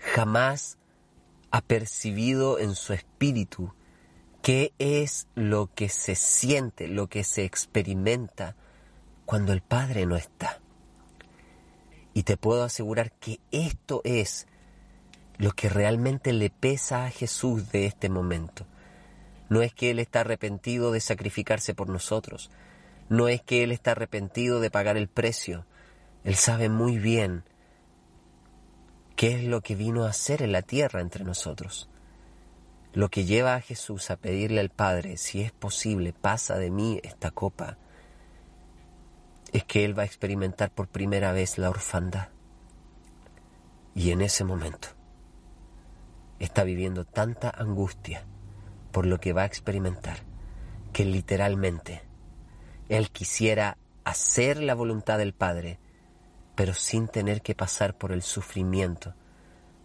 Jamás 0.00 0.76
ha 1.52 1.60
percibido 1.60 2.58
en 2.58 2.74
su 2.74 2.92
espíritu 2.92 3.72
qué 4.42 4.72
es 4.80 5.28
lo 5.36 5.72
que 5.72 5.88
se 5.88 6.16
siente, 6.16 6.88
lo 6.88 7.06
que 7.06 7.22
se 7.22 7.44
experimenta 7.44 8.56
cuando 9.24 9.52
el 9.52 9.60
Padre 9.62 10.04
no 10.04 10.16
está. 10.16 10.60
Y 12.12 12.24
te 12.24 12.36
puedo 12.36 12.64
asegurar 12.64 13.12
que 13.12 13.38
esto 13.52 14.00
es 14.02 14.48
lo 15.38 15.52
que 15.52 15.68
realmente 15.68 16.32
le 16.32 16.50
pesa 16.50 17.04
a 17.04 17.10
Jesús 17.10 17.70
de 17.70 17.86
este 17.86 18.08
momento. 18.08 18.66
No 19.48 19.62
es 19.62 19.72
que 19.72 19.92
Él 19.92 20.00
está 20.00 20.22
arrepentido 20.22 20.90
de 20.90 21.00
sacrificarse 21.00 21.72
por 21.72 21.88
nosotros, 21.88 22.50
no 23.08 23.28
es 23.28 23.42
que 23.42 23.62
Él 23.62 23.70
está 23.70 23.92
arrepentido 23.92 24.58
de 24.58 24.72
pagar 24.72 24.96
el 24.96 25.06
precio. 25.06 25.66
Él 26.24 26.34
sabe 26.34 26.68
muy 26.68 26.98
bien 26.98 27.44
¿Qué 29.16 29.34
es 29.34 29.44
lo 29.44 29.62
que 29.62 29.74
vino 29.74 30.04
a 30.04 30.10
hacer 30.10 30.42
en 30.42 30.52
la 30.52 30.60
tierra 30.60 31.00
entre 31.00 31.24
nosotros? 31.24 31.88
Lo 32.92 33.08
que 33.08 33.24
lleva 33.24 33.54
a 33.54 33.62
Jesús 33.62 34.10
a 34.10 34.16
pedirle 34.16 34.60
al 34.60 34.68
Padre, 34.68 35.16
si 35.16 35.40
es 35.40 35.52
posible, 35.52 36.12
pasa 36.12 36.58
de 36.58 36.70
mí 36.70 37.00
esta 37.02 37.30
copa, 37.30 37.78
es 39.54 39.64
que 39.64 39.86
Él 39.86 39.98
va 39.98 40.02
a 40.02 40.06
experimentar 40.06 40.70
por 40.70 40.88
primera 40.88 41.32
vez 41.32 41.56
la 41.56 41.70
orfandad. 41.70 42.28
Y 43.94 44.10
en 44.10 44.20
ese 44.20 44.44
momento 44.44 44.88
está 46.38 46.64
viviendo 46.64 47.06
tanta 47.06 47.48
angustia 47.48 48.26
por 48.92 49.06
lo 49.06 49.18
que 49.18 49.32
va 49.32 49.42
a 49.42 49.46
experimentar, 49.46 50.18
que 50.92 51.06
literalmente 51.06 52.02
Él 52.90 53.10
quisiera 53.10 53.78
hacer 54.04 54.58
la 54.58 54.74
voluntad 54.74 55.16
del 55.16 55.32
Padre, 55.32 55.78
pero 56.56 56.74
sin 56.74 57.06
tener 57.06 57.42
que 57.42 57.54
pasar 57.54 57.96
por 57.96 58.10
el 58.10 58.22
sufrimiento 58.22 59.14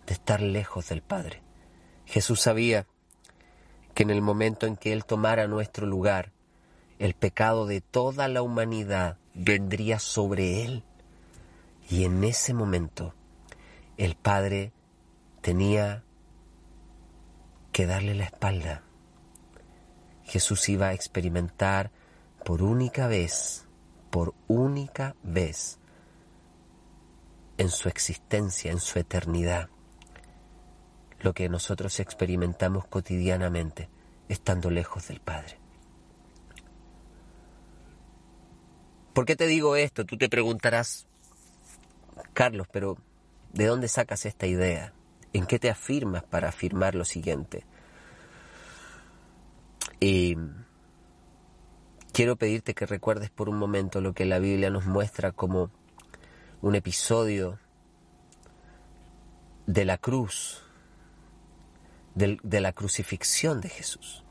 de 0.08 0.14
estar 0.14 0.42
lejos 0.42 0.90
del 0.90 1.02
Padre, 1.02 1.44
Jesús 2.06 2.42
sabía 2.42 2.88
que 3.94 4.04
en 4.04 4.10
el 4.10 4.22
momento 4.22 4.66
en 4.66 4.78
que 4.78 4.94
Él 4.94 5.06
tomara 5.06 5.48
nuestro 5.48 5.86
lugar, 5.86 6.32
el 6.98 7.14
pecado 7.14 7.66
de 7.66 7.82
toda 7.82 8.28
la 8.30 8.42
humanidad 8.42 9.18
vendría 9.34 10.00
sobre 10.00 10.64
Él. 10.64 10.84
Y 11.90 12.06
en 12.06 12.24
ese 12.24 12.54
momento 12.54 13.14
el 13.98 14.16
Padre 14.16 14.72
tenía 15.42 16.04
que 17.74 17.86
darle 17.86 18.16
la 18.16 18.26
espalda. 18.26 18.84
Jesús 20.24 20.70
iba 20.70 20.88
a 20.88 20.94
experimentar 20.94 21.92
por 22.46 22.64
única 22.64 23.08
vez, 23.08 23.68
por 24.10 24.34
única 24.48 25.16
vez 25.22 25.81
en 27.62 27.70
su 27.70 27.90
existencia, 27.90 28.72
en 28.72 28.80
su 28.80 28.98
eternidad, 28.98 29.70
lo 31.20 31.34
que 31.34 31.48
nosotros 31.48 32.00
experimentamos 32.00 32.88
cotidianamente 32.88 33.88
estando 34.30 34.72
lejos 34.72 35.08
del 35.08 35.20
Padre. 35.20 35.60
¿Por 39.14 39.26
qué 39.26 39.36
te 39.36 39.46
digo 39.46 39.76
esto? 39.76 40.06
Tú 40.06 40.18
te 40.18 40.28
preguntarás, 40.28 41.06
Carlos, 42.34 42.68
pero 42.72 42.98
¿de 43.54 43.68
dónde 43.68 43.90
sacas 43.90 44.26
esta 44.26 44.48
idea? 44.48 44.92
¿En 45.32 45.46
qué 45.46 45.60
te 45.60 45.70
afirmas 45.70 46.24
para 46.24 46.50
afirmar 46.50 46.96
lo 46.96 47.06
siguiente? 47.06 47.64
Y 50.00 50.36
quiero 52.12 52.38
pedirte 52.38 52.74
que 52.74 52.88
recuerdes 52.88 53.30
por 53.30 53.50
un 53.50 53.58
momento 53.58 54.02
lo 54.02 54.14
que 54.14 54.26
la 54.26 54.40
Biblia 54.40 54.72
nos 54.72 54.88
muestra 54.88 55.32
como 55.32 55.70
un 56.62 56.76
episodio 56.76 57.60
de 59.66 59.86
la 59.86 59.98
cruz, 59.98 60.64
de, 62.14 62.62
la 62.62 62.74
crucifixión 62.74 63.62
de 63.62 63.70
Jesús. 63.70 64.24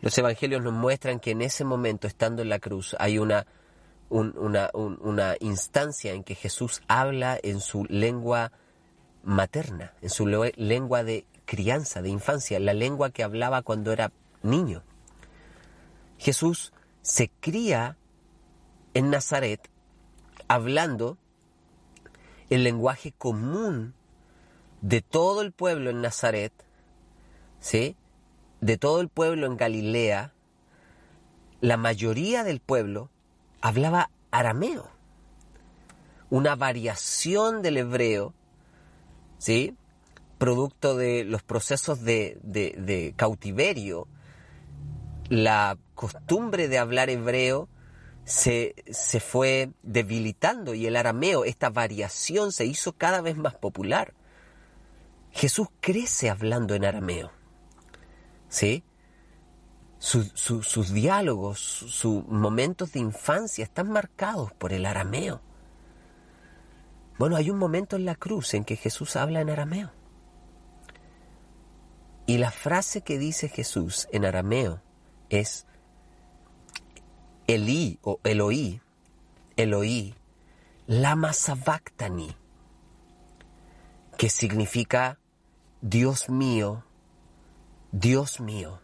Los 0.00 0.16
evangelios 0.16 0.62
nos 0.62 0.72
muestran 0.72 1.20
que 1.20 1.32
en 1.32 1.42
ese 1.42 1.64
momento, 1.64 2.06
estando 2.06 2.42
en 2.42 2.48
la 2.48 2.58
cruz, 2.58 2.96
hay 2.98 3.18
una, 3.18 3.44
instancia 5.40 6.12
en 6.12 6.24
que 6.24 6.34
Jesús 6.34 6.82
habla 6.88 7.38
en 7.42 7.60
su 7.60 7.84
lengua 7.86 8.52
materna, 9.24 9.92
en 10.00 10.10
su 10.10 10.26
lengua 10.26 11.02
de 11.02 11.26
crianza, 11.44 12.00
de 12.00 12.08
infancia, 12.08 12.60
la 12.60 12.74
lengua 12.74 13.10
que 13.10 13.24
hablaba 13.24 13.62
cuando 13.62 13.92
era 13.92 14.12
niño. 14.42 14.82
Jesús 16.18 16.72
se 17.02 17.28
cría 17.40 17.96
en 18.94 19.10
Nazaret 19.10 19.68
hablando 20.48 21.18
el 22.50 22.64
lenguaje 22.64 23.12
común 23.12 23.94
de 24.80 25.02
todo 25.02 25.42
el 25.42 25.52
pueblo 25.52 25.90
en 25.90 26.00
Nazaret, 26.00 26.52
¿sí? 27.60 27.96
De 28.60 28.78
todo 28.78 29.00
el 29.00 29.08
pueblo 29.08 29.46
en 29.46 29.56
Galilea, 29.56 30.32
la 31.60 31.76
mayoría 31.76 32.44
del 32.44 32.60
pueblo 32.60 33.10
hablaba 33.60 34.10
arameo, 34.30 34.88
una 36.30 36.56
variación 36.56 37.62
del 37.62 37.76
hebreo, 37.76 38.34
¿sí? 39.38 39.76
Producto 40.38 40.96
de 40.96 41.24
los 41.24 41.42
procesos 41.42 42.02
de, 42.02 42.38
de 42.42 43.12
cautiverio, 43.16 44.06
la 45.28 45.76
costumbre 45.94 46.68
de 46.68 46.78
hablar 46.78 47.10
hebreo 47.10 47.68
se, 48.28 48.74
se 48.90 49.20
fue 49.20 49.70
debilitando 49.82 50.74
y 50.74 50.86
el 50.86 50.96
arameo, 50.96 51.46
esta 51.46 51.70
variación, 51.70 52.52
se 52.52 52.66
hizo 52.66 52.92
cada 52.92 53.22
vez 53.22 53.38
más 53.38 53.54
popular. 53.54 54.12
Jesús 55.32 55.68
crece 55.80 56.28
hablando 56.28 56.74
en 56.74 56.84
arameo. 56.84 57.32
¿Sí? 58.48 58.84
sus 59.98 60.92
diálogos, 60.92 61.58
sus 61.58 62.24
momentos 62.28 62.92
de 62.92 63.00
infancia 63.00 63.64
están 63.64 63.90
marcados 63.90 64.52
por 64.52 64.72
el 64.72 64.86
arameo. 64.86 65.40
Bueno, 67.18 67.34
hay 67.34 67.50
un 67.50 67.58
momento 67.58 67.96
en 67.96 68.04
la 68.04 68.14
cruz 68.14 68.54
en 68.54 68.64
que 68.64 68.76
Jesús 68.76 69.16
habla 69.16 69.40
en 69.40 69.50
arameo. 69.50 69.90
Y 72.26 72.38
la 72.38 72.52
frase 72.52 73.00
que 73.00 73.18
dice 73.18 73.48
Jesús 73.48 74.06
en 74.12 74.24
arameo 74.24 74.80
es 75.30 75.66
Elí 77.48 77.98
o 78.02 78.20
Eloí, 78.24 78.78
Eloí, 79.56 80.14
lama 80.86 81.32
sabactani, 81.32 82.36
que 84.18 84.28
significa 84.28 85.18
Dios 85.80 86.28
mío, 86.28 86.84
Dios 87.90 88.40
mío, 88.40 88.82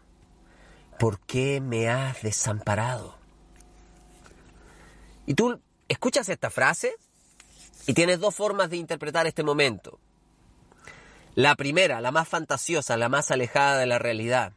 ¿por 0.97 1.19
qué 1.19 1.61
me 1.61 1.89
has 1.89 2.23
desamparado? 2.23 3.15
Y 5.27 5.35
tú 5.35 5.61
escuchas 5.87 6.27
esta 6.29 6.49
frase 6.49 6.95
y 7.85 7.93
tienes 7.93 8.19
dos 8.19 8.33
formas 8.33 8.71
de 8.71 8.77
interpretar 8.77 9.27
este 9.27 9.43
momento. 9.43 9.99
La 11.35 11.53
primera, 11.53 12.01
la 12.01 12.11
más 12.11 12.27
fantasiosa, 12.27 12.97
la 12.97 13.09
más 13.09 13.29
alejada 13.29 13.77
de 13.77 13.85
la 13.85 13.99
realidad, 13.99 14.53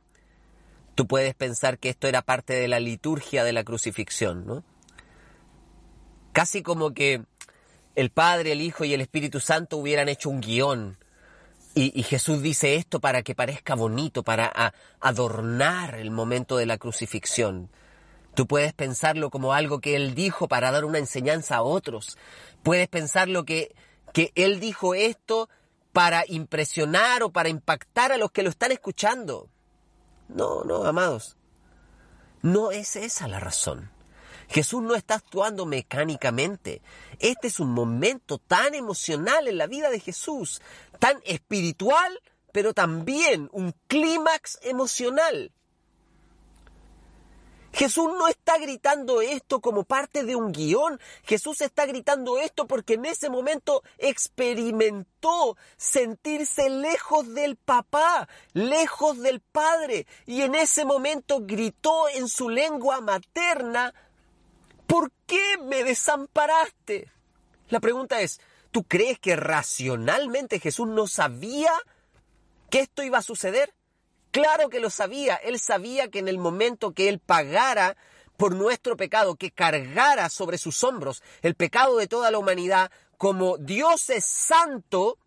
Tú 0.98 1.06
puedes 1.06 1.32
pensar 1.36 1.78
que 1.78 1.90
esto 1.90 2.08
era 2.08 2.22
parte 2.22 2.54
de 2.54 2.66
la 2.66 2.80
liturgia 2.80 3.44
de 3.44 3.52
la 3.52 3.62
crucifixión, 3.62 4.44
¿no? 4.44 4.64
Casi 6.32 6.64
como 6.64 6.92
que 6.92 7.22
el 7.94 8.10
Padre, 8.10 8.50
el 8.50 8.60
Hijo 8.60 8.84
y 8.84 8.94
el 8.94 9.00
Espíritu 9.00 9.38
Santo 9.38 9.76
hubieran 9.76 10.08
hecho 10.08 10.28
un 10.28 10.40
guion. 10.40 10.98
Y, 11.72 12.02
Jesús 12.02 12.42
dice 12.42 12.74
esto 12.74 12.98
para 12.98 13.22
que 13.22 13.36
parezca 13.36 13.76
bonito, 13.76 14.24
para 14.24 14.72
adornar 14.98 15.94
el 15.94 16.10
momento 16.10 16.56
de 16.56 16.66
la 16.66 16.78
crucifixión. 16.78 17.70
Tú 18.34 18.48
puedes 18.48 18.72
pensarlo 18.72 19.30
como 19.30 19.52
algo 19.52 19.80
que 19.80 19.94
Él 19.94 20.16
dijo 20.16 20.48
para 20.48 20.72
dar 20.72 20.84
una 20.84 20.98
enseñanza 20.98 21.58
a 21.58 21.62
otros. 21.62 22.18
Puedes 22.64 22.88
pensarlo 22.88 23.44
que, 23.44 23.72
que 24.12 24.32
Él 24.34 24.58
dijo 24.58 24.96
esto 24.96 25.48
para 25.92 26.24
impresionar 26.26 27.22
o 27.22 27.30
para 27.30 27.50
impactar 27.50 28.10
a 28.10 28.18
los 28.18 28.32
que 28.32 28.42
lo 28.42 28.50
están 28.50 28.72
escuchando. 28.72 29.48
No, 30.28 30.62
no, 30.64 30.84
amados. 30.84 31.36
No 32.42 32.70
es 32.70 32.96
esa 32.96 33.28
la 33.28 33.40
razón. 33.40 33.90
Jesús 34.48 34.82
no 34.82 34.94
está 34.94 35.16
actuando 35.16 35.66
mecánicamente. 35.66 36.80
Este 37.18 37.48
es 37.48 37.60
un 37.60 37.70
momento 37.70 38.38
tan 38.38 38.74
emocional 38.74 39.46
en 39.48 39.58
la 39.58 39.66
vida 39.66 39.90
de 39.90 40.00
Jesús, 40.00 40.62
tan 40.98 41.20
espiritual, 41.24 42.20
pero 42.52 42.72
también 42.72 43.48
un 43.52 43.74
clímax 43.88 44.58
emocional. 44.62 45.52
Jesús 47.72 48.06
no 48.18 48.28
está 48.28 48.58
gritando 48.58 49.20
esto 49.20 49.60
como 49.60 49.84
parte 49.84 50.24
de 50.24 50.34
un 50.34 50.52
guion. 50.52 50.98
Jesús 51.24 51.60
está 51.60 51.86
gritando 51.86 52.38
esto 52.38 52.66
porque 52.66 52.94
en 52.94 53.04
ese 53.04 53.30
momento 53.30 53.82
experimentó 53.98 55.56
sentirse 55.76 56.70
lejos 56.70 57.34
del 57.34 57.56
papá, 57.56 58.28
lejos 58.52 59.18
del 59.18 59.40
padre. 59.40 60.06
Y 60.26 60.42
en 60.42 60.54
ese 60.54 60.84
momento 60.84 61.40
gritó 61.42 62.08
en 62.08 62.28
su 62.28 62.48
lengua 62.48 63.00
materna, 63.00 63.94
¿por 64.86 65.12
qué 65.26 65.58
me 65.62 65.84
desamparaste? 65.84 67.12
La 67.68 67.80
pregunta 67.80 68.20
es, 68.22 68.40
¿tú 68.70 68.82
crees 68.84 69.18
que 69.18 69.36
racionalmente 69.36 70.58
Jesús 70.58 70.88
no 70.88 71.06
sabía 71.06 71.72
que 72.70 72.80
esto 72.80 73.02
iba 73.02 73.18
a 73.18 73.22
suceder? 73.22 73.74
Claro 74.30 74.68
que 74.68 74.80
lo 74.80 74.90
sabía. 74.90 75.36
Él 75.36 75.58
sabía 75.58 76.08
que 76.08 76.18
en 76.18 76.28
el 76.28 76.38
momento 76.38 76.92
que 76.92 77.08
Él 77.08 77.18
pagara 77.18 77.96
por 78.36 78.54
nuestro 78.54 78.96
pecado, 78.96 79.36
que 79.36 79.50
cargara 79.50 80.28
sobre 80.28 80.58
sus 80.58 80.84
hombros 80.84 81.22
el 81.42 81.54
pecado 81.54 81.96
de 81.96 82.06
toda 82.06 82.30
la 82.30 82.38
humanidad, 82.38 82.90
como 83.16 83.58
Dios 83.58 84.10
es 84.10 84.24
santo, 84.24 85.18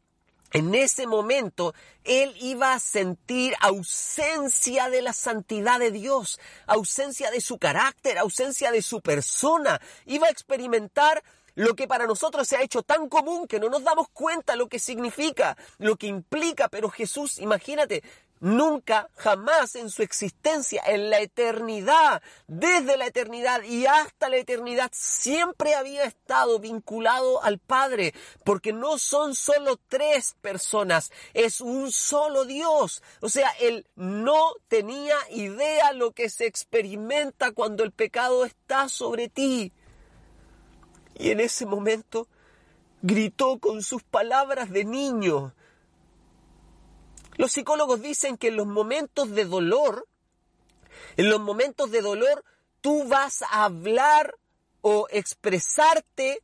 en 0.53 0.75
ese 0.75 1.07
momento 1.07 1.73
él 2.03 2.33
iba 2.39 2.73
a 2.73 2.79
sentir 2.79 3.53
ausencia 3.59 4.89
de 4.89 5.01
la 5.01 5.13
santidad 5.13 5.79
de 5.79 5.91
Dios, 5.91 6.39
ausencia 6.67 7.31
de 7.31 7.41
su 7.41 7.57
carácter, 7.57 8.17
ausencia 8.17 8.71
de 8.71 8.81
su 8.81 9.01
persona. 9.01 9.79
Iba 10.05 10.27
a 10.27 10.31
experimentar 10.31 11.23
lo 11.55 11.75
que 11.75 11.87
para 11.87 12.05
nosotros 12.05 12.47
se 12.47 12.57
ha 12.57 12.63
hecho 12.63 12.81
tan 12.81 13.09
común 13.09 13.47
que 13.47 13.59
no 13.59 13.69
nos 13.69 13.83
damos 13.83 14.07
cuenta 14.09 14.55
lo 14.55 14.67
que 14.67 14.79
significa, 14.79 15.57
lo 15.77 15.95
que 15.95 16.07
implica, 16.07 16.69
pero 16.69 16.89
Jesús, 16.89 17.39
imagínate, 17.39 18.03
Nunca, 18.41 19.07
jamás 19.17 19.75
en 19.75 19.91
su 19.91 20.01
existencia, 20.01 20.81
en 20.87 21.11
la 21.11 21.19
eternidad, 21.19 22.23
desde 22.47 22.97
la 22.97 23.05
eternidad 23.05 23.61
y 23.61 23.85
hasta 23.85 24.29
la 24.29 24.37
eternidad, 24.37 24.89
siempre 24.91 25.75
había 25.75 26.05
estado 26.05 26.57
vinculado 26.57 27.43
al 27.43 27.59
Padre, 27.59 28.15
porque 28.43 28.73
no 28.73 28.97
son 28.97 29.35
solo 29.35 29.79
tres 29.87 30.35
personas, 30.41 31.11
es 31.35 31.61
un 31.61 31.91
solo 31.91 32.45
Dios. 32.45 33.03
O 33.19 33.29
sea, 33.29 33.51
él 33.59 33.85
no 33.95 34.53
tenía 34.67 35.17
idea 35.29 35.93
lo 35.93 36.09
que 36.09 36.27
se 36.27 36.47
experimenta 36.47 37.51
cuando 37.51 37.83
el 37.83 37.91
pecado 37.91 38.43
está 38.43 38.89
sobre 38.89 39.29
ti. 39.29 39.71
Y 41.13 41.29
en 41.29 41.41
ese 41.41 41.67
momento 41.67 42.27
gritó 43.03 43.59
con 43.59 43.83
sus 43.83 44.01
palabras 44.01 44.71
de 44.71 44.83
niño, 44.83 45.53
Los 47.37 47.51
psicólogos 47.51 48.01
dicen 48.01 48.37
que 48.37 48.49
en 48.49 48.57
los 48.57 48.67
momentos 48.67 49.31
de 49.31 49.45
dolor, 49.45 50.07
en 51.17 51.29
los 51.29 51.39
momentos 51.39 51.91
de 51.91 52.01
dolor, 52.01 52.43
tú 52.81 53.07
vas 53.07 53.41
a 53.43 53.65
hablar 53.65 54.35
o 54.81 55.07
expresarte 55.11 56.41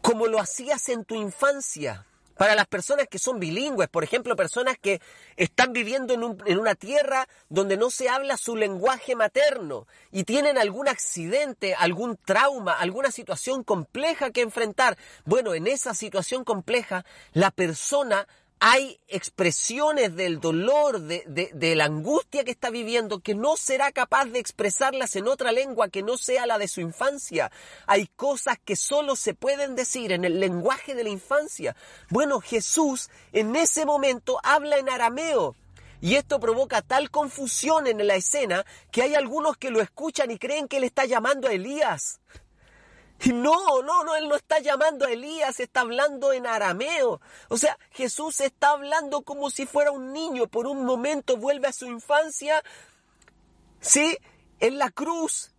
como 0.00 0.26
lo 0.26 0.38
hacías 0.38 0.88
en 0.88 1.04
tu 1.04 1.14
infancia. 1.14 2.06
Para 2.36 2.56
las 2.56 2.66
personas 2.66 3.06
que 3.08 3.20
son 3.20 3.38
bilingües, 3.38 3.88
por 3.88 4.02
ejemplo, 4.02 4.34
personas 4.34 4.76
que 4.78 5.00
están 5.36 5.72
viviendo 5.72 6.14
en, 6.14 6.58
una 6.58 6.74
tierra 6.74 7.28
donde 7.48 7.76
no 7.76 7.90
se 7.90 8.08
habla 8.08 8.36
su 8.36 8.56
lenguaje 8.56 9.14
materno 9.14 9.86
y 10.10 10.24
tienen 10.24 10.58
algún 10.58 10.88
accidente, 10.88 11.74
algún 11.74 12.16
trauma, 12.16 12.72
alguna 12.72 13.12
situación 13.12 13.62
compleja 13.62 14.32
que 14.32 14.40
enfrentar. 14.40 14.98
Bueno, 15.24 15.54
en 15.54 15.68
esa 15.68 15.94
situación 15.94 16.42
compleja, 16.42 17.04
la 17.32 17.52
persona 17.52 18.26
hay 18.66 18.98
expresiones 19.08 20.16
del 20.16 20.40
dolor, 20.40 20.98
de, 21.02 21.74
la 21.76 21.84
angustia 21.84 22.44
que 22.44 22.50
está 22.50 22.70
viviendo, 22.70 23.20
que 23.20 23.34
no 23.34 23.58
será 23.58 23.92
capaz 23.92 24.24
de 24.24 24.38
expresarlas 24.38 25.16
en 25.16 25.28
otra 25.28 25.52
lengua 25.52 25.90
que 25.90 26.02
no 26.02 26.16
sea 26.16 26.46
la 26.46 26.56
de 26.56 26.66
su 26.66 26.80
infancia. 26.80 27.52
Hay 27.86 28.06
cosas 28.16 28.56
que 28.64 28.74
solo 28.74 29.16
se 29.16 29.34
pueden 29.34 29.76
decir 29.76 30.12
en 30.12 30.24
el 30.24 30.40
lenguaje 30.40 30.94
de 30.94 31.04
la 31.04 31.10
infancia. 31.10 31.76
Bueno, 32.08 32.40
Jesús 32.40 33.10
en 33.34 33.54
ese 33.54 33.84
momento 33.84 34.40
habla 34.42 34.78
en 34.78 34.88
arameo. 34.88 35.56
Y 36.00 36.14
esto 36.14 36.40
provoca 36.40 36.80
tal 36.80 37.10
confusión 37.10 37.86
en 37.86 38.06
la 38.06 38.14
escena 38.14 38.64
que 38.90 39.02
hay 39.02 39.14
algunos 39.14 39.58
que 39.58 39.70
lo 39.70 39.82
escuchan 39.82 40.30
y 40.30 40.38
creen 40.38 40.68
que 40.68 40.78
él 40.78 40.84
está 40.84 41.04
llamando 41.04 41.48
a 41.48 41.52
Elías. 41.52 42.18
No, 43.32 43.82
no, 43.82 44.04
no, 44.04 44.16
él 44.16 44.28
no 44.28 44.36
está 44.36 44.58
llamando 44.60 45.06
a 45.06 45.10
Elías, 45.10 45.60
está 45.60 45.80
hablando 45.80 46.32
en 46.32 46.46
arameo. 46.46 47.20
O 47.48 47.56
sea, 47.56 47.78
Jesús 47.90 48.40
está 48.40 48.70
hablando 48.70 49.22
como 49.22 49.50
si 49.50 49.66
fuera 49.66 49.90
un 49.90 50.12
niño. 50.12 50.46
Por 50.46 50.66
un 50.66 50.84
momento 50.84 51.36
vuelve 51.36 51.68
a 51.68 51.72
su 51.72 51.86
infancia, 51.86 52.62
¿sí? 53.80 54.18
En 54.60 54.78
la 54.78 54.90
cruz. 54.90 55.52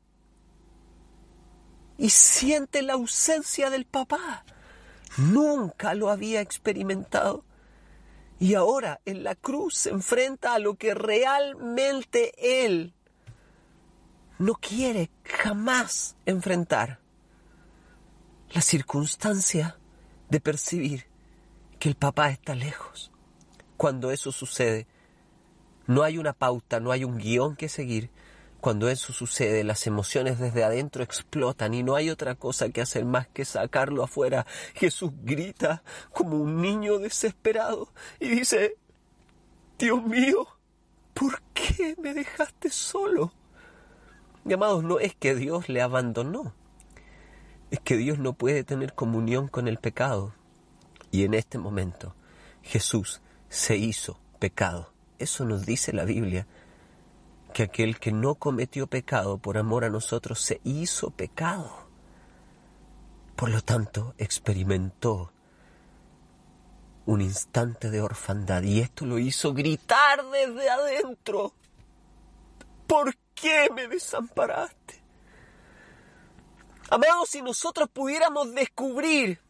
Y 1.97 2.10
siente 2.10 2.82
la 2.82 2.93
ausencia 2.93 3.69
del 3.69 3.86
papá. 3.86 4.45
Nunca 5.17 5.93
lo 5.93 6.10
había 6.10 6.41
experimentado. 6.41 7.45
Y 8.38 8.56
ahora 8.56 8.99
en 9.06 9.23
la 9.23 9.36
cruz 9.36 9.78
se 9.78 9.89
enfrenta 9.89 10.54
a 10.54 10.60
lo 10.60 10.75
que 10.75 10.93
realmente 10.93 12.65
él 12.65 12.93
no 14.38 14.56
quiere 14.56 15.10
jamás 15.23 16.17
enfrentar 16.25 17.05
la 18.51 18.62
circunstancia 18.62 19.77
de 20.29 20.39
percibir 20.39 21.05
que 21.79 21.89
el 21.89 21.95
papá 21.95 22.29
está 22.29 22.55
lejos. 22.55 23.12
Cuando 23.77 24.12
eso 24.12 24.31
sucede, 24.31 24.88
no 25.88 26.03
hay 26.03 26.17
una 26.17 26.34
pauta, 26.34 26.79
no 26.79 26.91
hay 26.91 27.03
un 27.03 27.17
guion 27.17 27.55
que 27.55 27.69
seguir. 27.69 28.10
Cuando 28.62 28.89
eso 28.89 29.13
sucede, 29.13 29.63
las 29.63 29.86
emociones 29.86 30.39
desde 30.39 30.63
adentro 30.63 31.03
explotan 31.03 31.73
y 31.73 31.84
no 31.84 31.95
hay 31.95 32.10
otra 32.10 32.36
cosa 32.36 32.69
que 32.69 32.81
hacer 32.81 33.05
más 33.05 33.27
que 33.27 33.45
sacarlo 33.45 34.03
afuera. 34.03 34.47
Jesús 34.73 35.12
grita 35.23 35.84
como 36.12 36.38
un 36.38 36.62
niño 36.62 36.97
desesperado 36.97 37.93
y 38.19 38.29
dice, 38.29 38.77
Dios 39.77 40.03
mío, 40.03 40.47
¿por 41.13 41.41
qué 41.53 41.95
me 42.01 42.13
dejaste 42.13 42.69
solo? 42.69 43.34
Y 44.45 44.53
amados, 44.53 44.84
no 44.84 44.99
es 44.99 45.15
que 45.15 45.36
Dios 45.36 45.69
le 45.69 45.81
abandonó 45.81 46.53
es 47.76 47.82
que 47.82 47.98
Dios 47.98 48.20
no 48.20 48.34
puede 48.34 48.64
tener 48.64 48.94
comunión 48.94 49.50
con 49.50 49.68
el 49.68 49.80
pecado. 49.80 50.34
Y 51.12 51.26
en 51.26 51.34
este 51.34 51.58
momento 51.58 52.16
Jesús 52.64 53.22
se 53.50 53.76
hizo 53.76 54.18
pecado. 54.40 54.94
Eso 55.20 55.44
nos 55.44 55.66
dice 55.66 55.92
la 55.92 56.06
Biblia, 56.06 56.48
que 57.54 57.64
aquel 57.64 58.00
que 58.00 58.14
no 58.14 58.36
cometió 58.36 58.88
pecado 58.88 59.40
por 59.40 59.58
amor 59.58 59.84
a 59.84 59.90
nosotros 59.90 60.40
se 60.40 60.62
hizo 60.64 61.10
pecado. 61.12 61.70
Por 63.36 63.50
lo 63.50 63.62
tanto, 63.62 64.14
experimentó 64.18 65.34
un 67.06 67.20
instante 67.20 67.90
de 67.92 68.00
orfandad 68.00 68.64
y 68.64 68.80
esto 68.80 69.06
lo 69.06 69.20
hizo 69.20 69.54
gritar 69.54 70.24
desde 70.32 70.70
adentro. 70.70 71.54
¿Por 72.88 73.18
qué 73.34 73.70
me 73.76 73.90
desamparaste? 73.90 75.05
Amados, 76.89 77.30
si 77.30 77.41
nosotros 77.41 77.89
pudiéramos 77.91 78.54
descubrir 78.54 79.41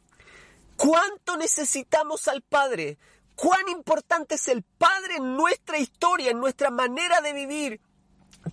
cuánto 0.77 1.35
necesitamos 1.37 2.27
al 2.27 2.41
Padre, 2.41 2.97
cuán 3.35 3.67
importante 3.69 4.35
es 4.35 4.47
el 4.47 4.63
Padre 4.63 5.17
en 5.17 5.35
nuestra 5.35 5.77
historia, 5.77 6.31
en 6.31 6.39
nuestra 6.39 6.69
manera 6.69 7.19
de 7.19 7.33
vivir, 7.33 7.81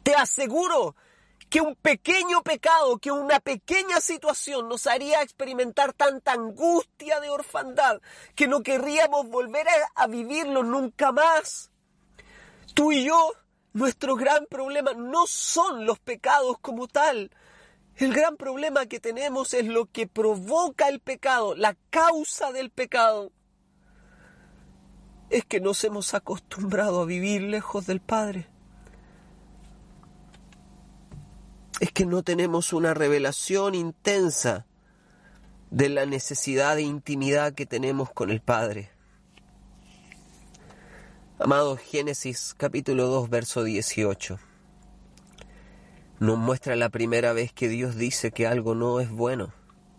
te 0.03 0.15
aseguro 0.15 0.97
que 1.49 1.61
un 1.61 1.77
pequeño 1.77 2.43
pecado, 2.43 2.99
que 2.99 3.13
una 3.13 3.39
pequeña 3.39 4.01
situación 4.01 4.69
nos 4.69 4.87
haría 4.87 5.23
experimentar 5.23 5.93
tanta 5.93 6.33
angustia 6.33 7.21
de 7.21 7.29
orfandad 7.29 8.01
que 8.35 8.49
no 8.49 8.63
querríamos 8.63 9.29
volver 9.29 9.69
a, 9.69 9.73
a 9.95 10.07
vivirlo 10.07 10.63
nunca 10.65 11.13
más. 11.13 11.71
Tú 12.75 12.91
y 12.91 13.05
yo, 13.05 13.33
nuestro 13.75 14.17
gran 14.17 14.47
problema 14.47 14.93
no 14.95 15.27
son 15.27 15.85
los 15.85 16.01
pecados 16.01 16.57
como 16.61 16.89
tal, 16.89 17.31
el 17.97 18.15
gran 18.15 18.37
problema 18.37 18.87
que 18.87 19.01
tenemos 19.01 19.55
es 19.55 19.67
lo 19.67 19.87
que 19.87 20.07
provoca 20.07 20.89
el 20.89 21.01
pecado, 21.01 21.55
la 21.55 21.77
causa 21.91 22.53
del 22.53 22.71
pecado. 22.71 23.33
Es 25.31 25.45
que 25.45 25.61
nos 25.61 25.83
hemos 25.85 26.15
acostumbrado 26.15 27.03
a 27.03 27.07
vivir 27.07 27.43
lejos 27.43 27.87
del 27.87 28.01
Padre. 28.01 28.49
Es 31.81 31.91
que 31.93 32.07
no 32.07 32.23
tenemos 32.23 32.73
una 32.73 32.95
revelación 32.95 33.75
intensa 33.75 34.67
de 35.71 35.89
la 35.89 36.07
necesidad 36.07 36.77
de 36.77 36.83
intimidad 36.83 37.55
que 37.55 37.67
tenemos 37.67 38.11
con 38.13 38.31
el 38.31 38.41
Padre. 38.41 38.91
Amados, 41.39 41.81
Génesis 41.81 42.55
capítulo 42.57 43.07
2, 43.07 43.31
verso 43.31 43.65
18 43.65 44.52
nos 46.23 46.39
muestra 46.39 46.77
la 46.77 46.89
primera 46.89 47.33
vez 47.33 47.53
que 47.53 47.69
Dios 47.69 47.97
dice 47.97 48.31
que 48.31 48.47
algo 48.47 48.77
no 48.77 49.01
es 49.01 49.11
bueno 49.11 49.53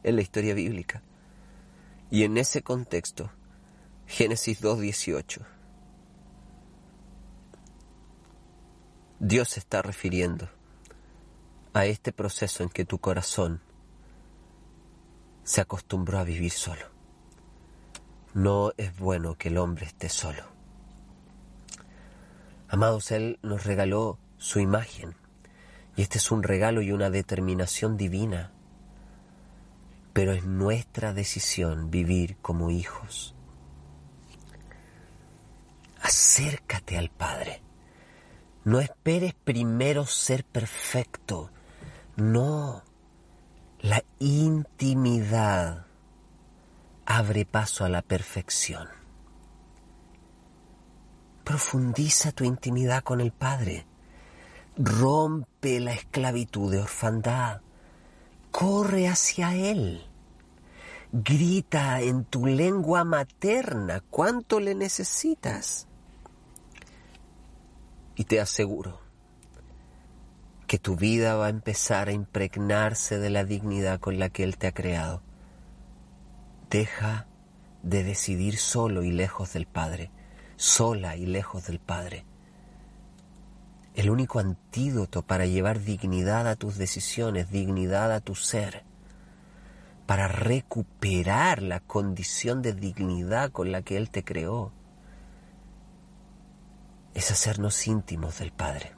en 0.04 0.16
la 0.16 0.22
historia 0.22 0.54
bíblica. 0.54 1.04
Y 2.10 2.24
en 2.24 2.38
ese 2.38 2.64
contexto, 2.64 3.30
Génesis 4.08 4.62
2.18, 4.62 5.46
Dios 9.20 9.50
se 9.50 9.60
está 9.60 9.82
refiriendo 9.82 10.48
a 11.74 11.88
este 11.88 12.14
proceso 12.14 12.64
en 12.64 12.70
que 12.70 12.86
tu 12.86 13.00
corazón 13.00 13.60
se 15.44 15.60
acostumbró 15.60 16.20
a 16.20 16.24
vivir 16.24 16.52
solo. 16.52 16.86
No 18.34 18.72
es 18.78 18.98
bueno 18.98 19.38
que 19.38 19.50
el 19.50 19.58
hombre 19.58 19.88
esté 19.88 20.08
solo. 20.08 20.44
Amados, 22.70 23.12
Él 23.12 23.40
nos 23.42 23.66
regaló 23.66 24.20
su 24.38 24.62
imagen 24.62 25.18
y 25.96 26.02
este 26.02 26.18
es 26.18 26.32
un 26.32 26.44
regalo 26.44 26.82
y 26.82 26.92
una 26.92 27.10
determinación 27.10 27.98
divina. 27.98 28.52
Pero 30.14 30.32
es 30.32 30.44
nuestra 30.44 31.14
decisión 31.14 31.92
vivir 31.92 32.38
como 32.42 32.70
hijos. 32.70 33.36
Acércate 36.02 36.98
al 36.98 37.10
Padre. 37.10 37.62
No 38.66 38.80
esperes 38.80 39.34
primero 39.34 40.06
ser 40.06 40.44
perfecto. 40.44 41.50
No. 42.16 42.84
La 43.80 44.04
intimidad 44.20 45.86
abre 47.06 47.46
paso 47.46 47.84
a 47.86 47.90
la 47.90 48.02
perfección. 48.02 48.88
Profundiza 51.44 52.32
tu 52.32 52.46
intimidad 52.46 53.04
con 53.04 53.20
el 53.20 53.32
Padre. 53.32 53.86
Rompe 54.76 55.80
la 55.80 55.94
esclavitud 55.94 56.72
de 56.72 56.80
orfandad. 56.80 57.62
Corre 58.50 59.08
hacia 59.08 59.54
Él. 59.54 60.04
Grita 61.12 62.02
en 62.02 62.26
tu 62.26 62.48
lengua 62.48 63.04
materna 63.04 64.02
cuánto 64.10 64.60
le 64.60 64.74
necesitas. 64.74 65.88
Y 68.16 68.24
te 68.24 68.40
aseguro 68.40 69.00
que 70.66 70.80
tu 70.80 70.96
vida 70.96 71.36
va 71.36 71.48
a 71.48 71.50
empezar 71.50 72.08
a 72.08 72.14
impregnarse 72.14 73.20
de 73.20 73.30
la 73.30 73.44
dignidad 73.44 74.00
con 74.00 74.18
la 74.18 74.30
que 74.30 74.44
Él 74.44 74.58
te 74.58 74.66
ha 74.66 74.72
creado. 74.72 75.22
Deja 76.72 77.28
de 77.84 78.04
decidir 78.04 78.58
solo 78.58 79.04
y 79.04 79.12
lejos 79.12 79.54
del 79.54 79.68
Padre, 79.68 80.10
sola 80.56 81.16
y 81.16 81.28
lejos 81.28 81.68
del 81.68 81.80
Padre 81.80 82.26
el 83.96 84.10
único 84.10 84.40
antídoto 84.40 85.22
para 85.22 85.46
llevar 85.46 85.80
dignidad 85.80 86.48
a 86.48 86.56
tus 86.56 86.78
decisiones, 86.78 87.52
dignidad 87.52 88.12
a 88.12 88.22
tu 88.22 88.36
ser, 88.36 88.84
para 90.08 90.28
recuperar 90.28 91.62
la 91.62 91.80
condición 91.80 92.62
de 92.62 92.74
dignidad 92.74 93.52
con 93.52 93.72
la 93.72 93.84
que 93.84 93.98
Él 93.98 94.10
te 94.10 94.24
creó, 94.24 94.72
es 97.14 97.30
hacernos 97.30 97.88
íntimos 97.88 98.40
del 98.40 98.52
Padre, 98.52 98.94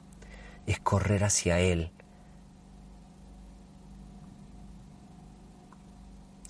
es 0.66 0.80
correr 0.80 1.24
hacia 1.24 1.60
Él. 1.60 1.92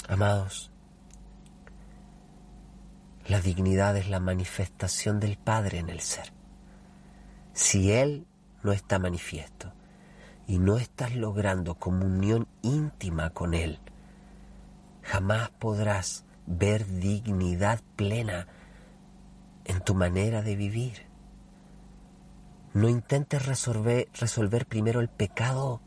Amados, 0.08 0.70
la 3.26 3.40
dignidad 3.40 3.96
es 3.96 4.08
la 4.08 4.20
manifestación 4.20 5.18
del 5.18 5.36
Padre 5.36 5.78
en 5.78 5.90
el 5.90 6.00
ser. 6.00 6.32
Si 7.52 7.90
Él 7.90 8.24
no 8.66 8.72
está 8.72 8.98
manifiesto 8.98 9.72
y 10.48 10.58
no 10.58 10.76
estás 10.76 11.14
logrando 11.14 11.76
comunión 11.76 12.48
íntima 12.62 13.30
con 13.30 13.54
Él, 13.54 13.78
jamás 15.02 15.50
podrás 15.50 16.24
ver 16.46 16.84
dignidad 16.84 17.80
plena 17.94 18.48
en 19.66 19.80
tu 19.82 19.94
manera 19.94 20.42
de 20.42 20.56
vivir. 20.56 21.06
No 22.74 22.88
intentes 22.88 23.46
resolver, 23.46 24.08
resolver 24.18 24.66
primero 24.66 25.00
el 25.00 25.08
pecado, 25.08 25.80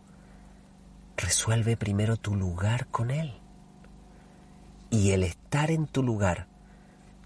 resuelve 1.17 1.75
primero 1.75 2.15
tu 2.15 2.33
lugar 2.33 2.87
con 2.87 3.11
Él. 3.11 3.41
Y 4.89 5.11
el 5.11 5.23
estar 5.23 5.69
en 5.69 5.85
tu 5.85 6.01
lugar 6.01 6.47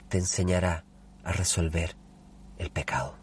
te 0.10 0.18
enseñará 0.18 0.84
a 1.24 1.32
resolver 1.32 1.96
el 2.58 2.72
pecado. 2.72 3.23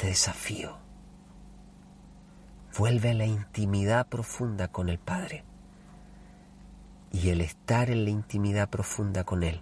Te 0.00 0.06
desafío. 0.06 0.78
Vuelve 2.78 3.10
a 3.10 3.14
la 3.14 3.26
intimidad 3.26 4.06
profunda 4.06 4.68
con 4.68 4.88
el 4.88 4.98
Padre. 4.98 5.44
Y 7.12 7.28
el 7.28 7.42
estar 7.42 7.90
en 7.90 8.04
la 8.04 8.10
intimidad 8.10 8.70
profunda 8.70 9.24
con 9.24 9.42
Él 9.42 9.60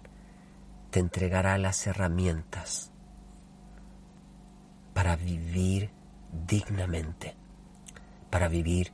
te 0.91 1.01
entregará 1.01 1.57
las 1.57 1.85
herramientas 1.87 2.89
para 4.93 5.17
vivir 5.17 5.91
dignamente, 6.47 7.35
para 8.29 8.47
vivir 8.47 8.93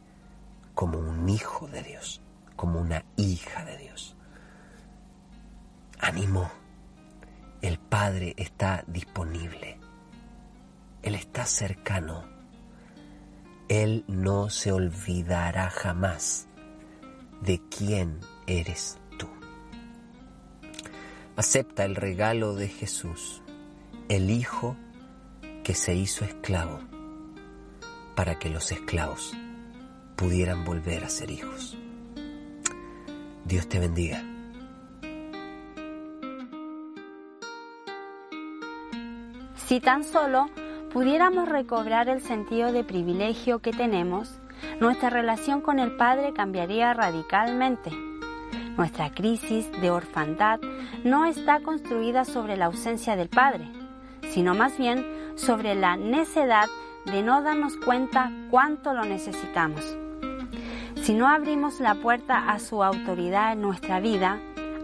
como 0.74 0.98
un 0.98 1.30
hijo 1.30 1.68
de 1.68 1.84
Dios, 1.84 2.24
como 2.56 2.82
una 2.82 3.06
hija 3.18 3.64
de 3.66 3.78
Dios. 3.78 4.18
Ánimo, 6.00 6.50
el 7.62 7.78
Padre 7.78 8.34
está 8.36 8.84
disponible, 8.88 9.85
Él 11.06 11.16
está 11.16 11.46
cercano, 11.46 12.26
Él 13.70 14.04
no 14.10 14.50
se 14.50 14.74
olvidará 14.74 15.70
jamás 15.70 16.48
de 17.42 17.62
quién 17.70 18.20
eres 18.46 18.98
Acepta 21.38 21.84
el 21.84 21.96
regalo 21.96 22.56
de 22.56 22.70
Jesús, 22.70 23.42
el 24.08 24.30
Hijo 24.30 24.78
que 25.66 25.74
se 25.74 25.94
hizo 25.94 26.24
esclavo, 26.24 26.80
para 28.16 28.40
que 28.40 28.50
los 28.50 28.72
esclavos 28.72 29.34
pudieran 30.16 30.64
volver 30.64 31.04
a 31.04 31.10
ser 31.10 31.32
hijos. 31.32 31.78
Dios 33.44 33.68
te 33.68 33.80
bendiga. 33.80 34.24
Si 39.68 39.82
tan 39.82 40.06
solo 40.06 40.50
pudiéramos 40.96 41.50
recobrar 41.50 42.08
el 42.08 42.22
sentido 42.22 42.72
de 42.72 42.86
privilegio 42.86 43.60
que 43.60 43.74
tenemos, 43.74 44.40
nuestra 44.80 45.10
relación 45.10 45.60
con 45.60 45.78
el 45.78 45.98
Padre 45.98 46.32
cambiaría 46.32 46.94
radicalmente. 46.94 47.92
Nuestra 48.78 49.12
crisis 49.14 49.70
de 49.82 49.92
orfandad 49.92 50.62
no 51.04 51.26
está 51.26 51.60
construida 51.60 52.24
sobre 52.24 52.56
la 52.56 52.68
ausencia 52.68 53.18
del 53.18 53.28
Padre, 53.28 53.68
sino 54.30 54.56
más 54.56 54.78
bien 54.78 55.06
sobre 55.36 55.76
la 55.76 55.98
necedad 55.98 56.68
de 57.04 57.24
no 57.24 57.42
darnos 57.42 57.76
cuenta 57.76 58.32
cuánto 58.50 58.94
lo 58.94 59.04
necesitamos. 59.04 59.98
Si 61.02 61.14
no 61.14 61.28
abrimos 61.28 61.82
la 61.82 61.96
puerta 61.96 62.50
a 62.50 62.58
su 62.60 62.82
autoridad 62.82 63.52
en 63.52 63.60
nuestra 63.60 64.00
vida, 64.00 64.40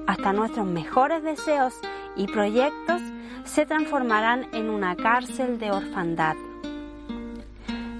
hasta 0.07 0.33
nuestros 0.33 0.67
mejores 0.67 1.23
deseos 1.23 1.73
y 2.17 2.27
proyectos 2.27 3.01
se 3.45 3.65
transformarán 3.65 4.47
en 4.53 4.69
una 4.69 4.95
cárcel 4.95 5.59
de 5.59 5.71
orfandad. 5.71 6.35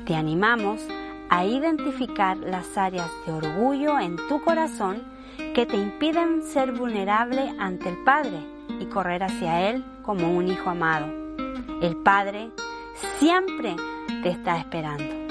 Te 0.06 0.16
animamos 0.16 0.82
a 1.30 1.46
identificar 1.46 2.38
las 2.38 2.78
áreas 2.78 3.10
de 3.26 3.34
orgullo 3.34 4.00
en 4.00 4.18
tu 4.28 4.42
corazón 4.42 5.04
que 5.54 5.66
te 5.66 5.78
impiden 5.78 6.44
ser 6.44 6.72
vulnerable 6.74 7.54
ante 7.60 7.90
el 7.90 7.98
Padre 8.04 8.40
y 8.80 8.86
correr 8.86 9.24
hacia 9.24 9.70
Él 9.70 9.84
como 10.04 10.36
un 10.36 10.48
hijo 10.48 10.70
amado. 10.70 11.08
El 11.82 11.98
Padre 11.98 12.52
siempre 13.20 13.76
te 14.24 14.30
está 14.30 14.58
esperando. 14.58 15.31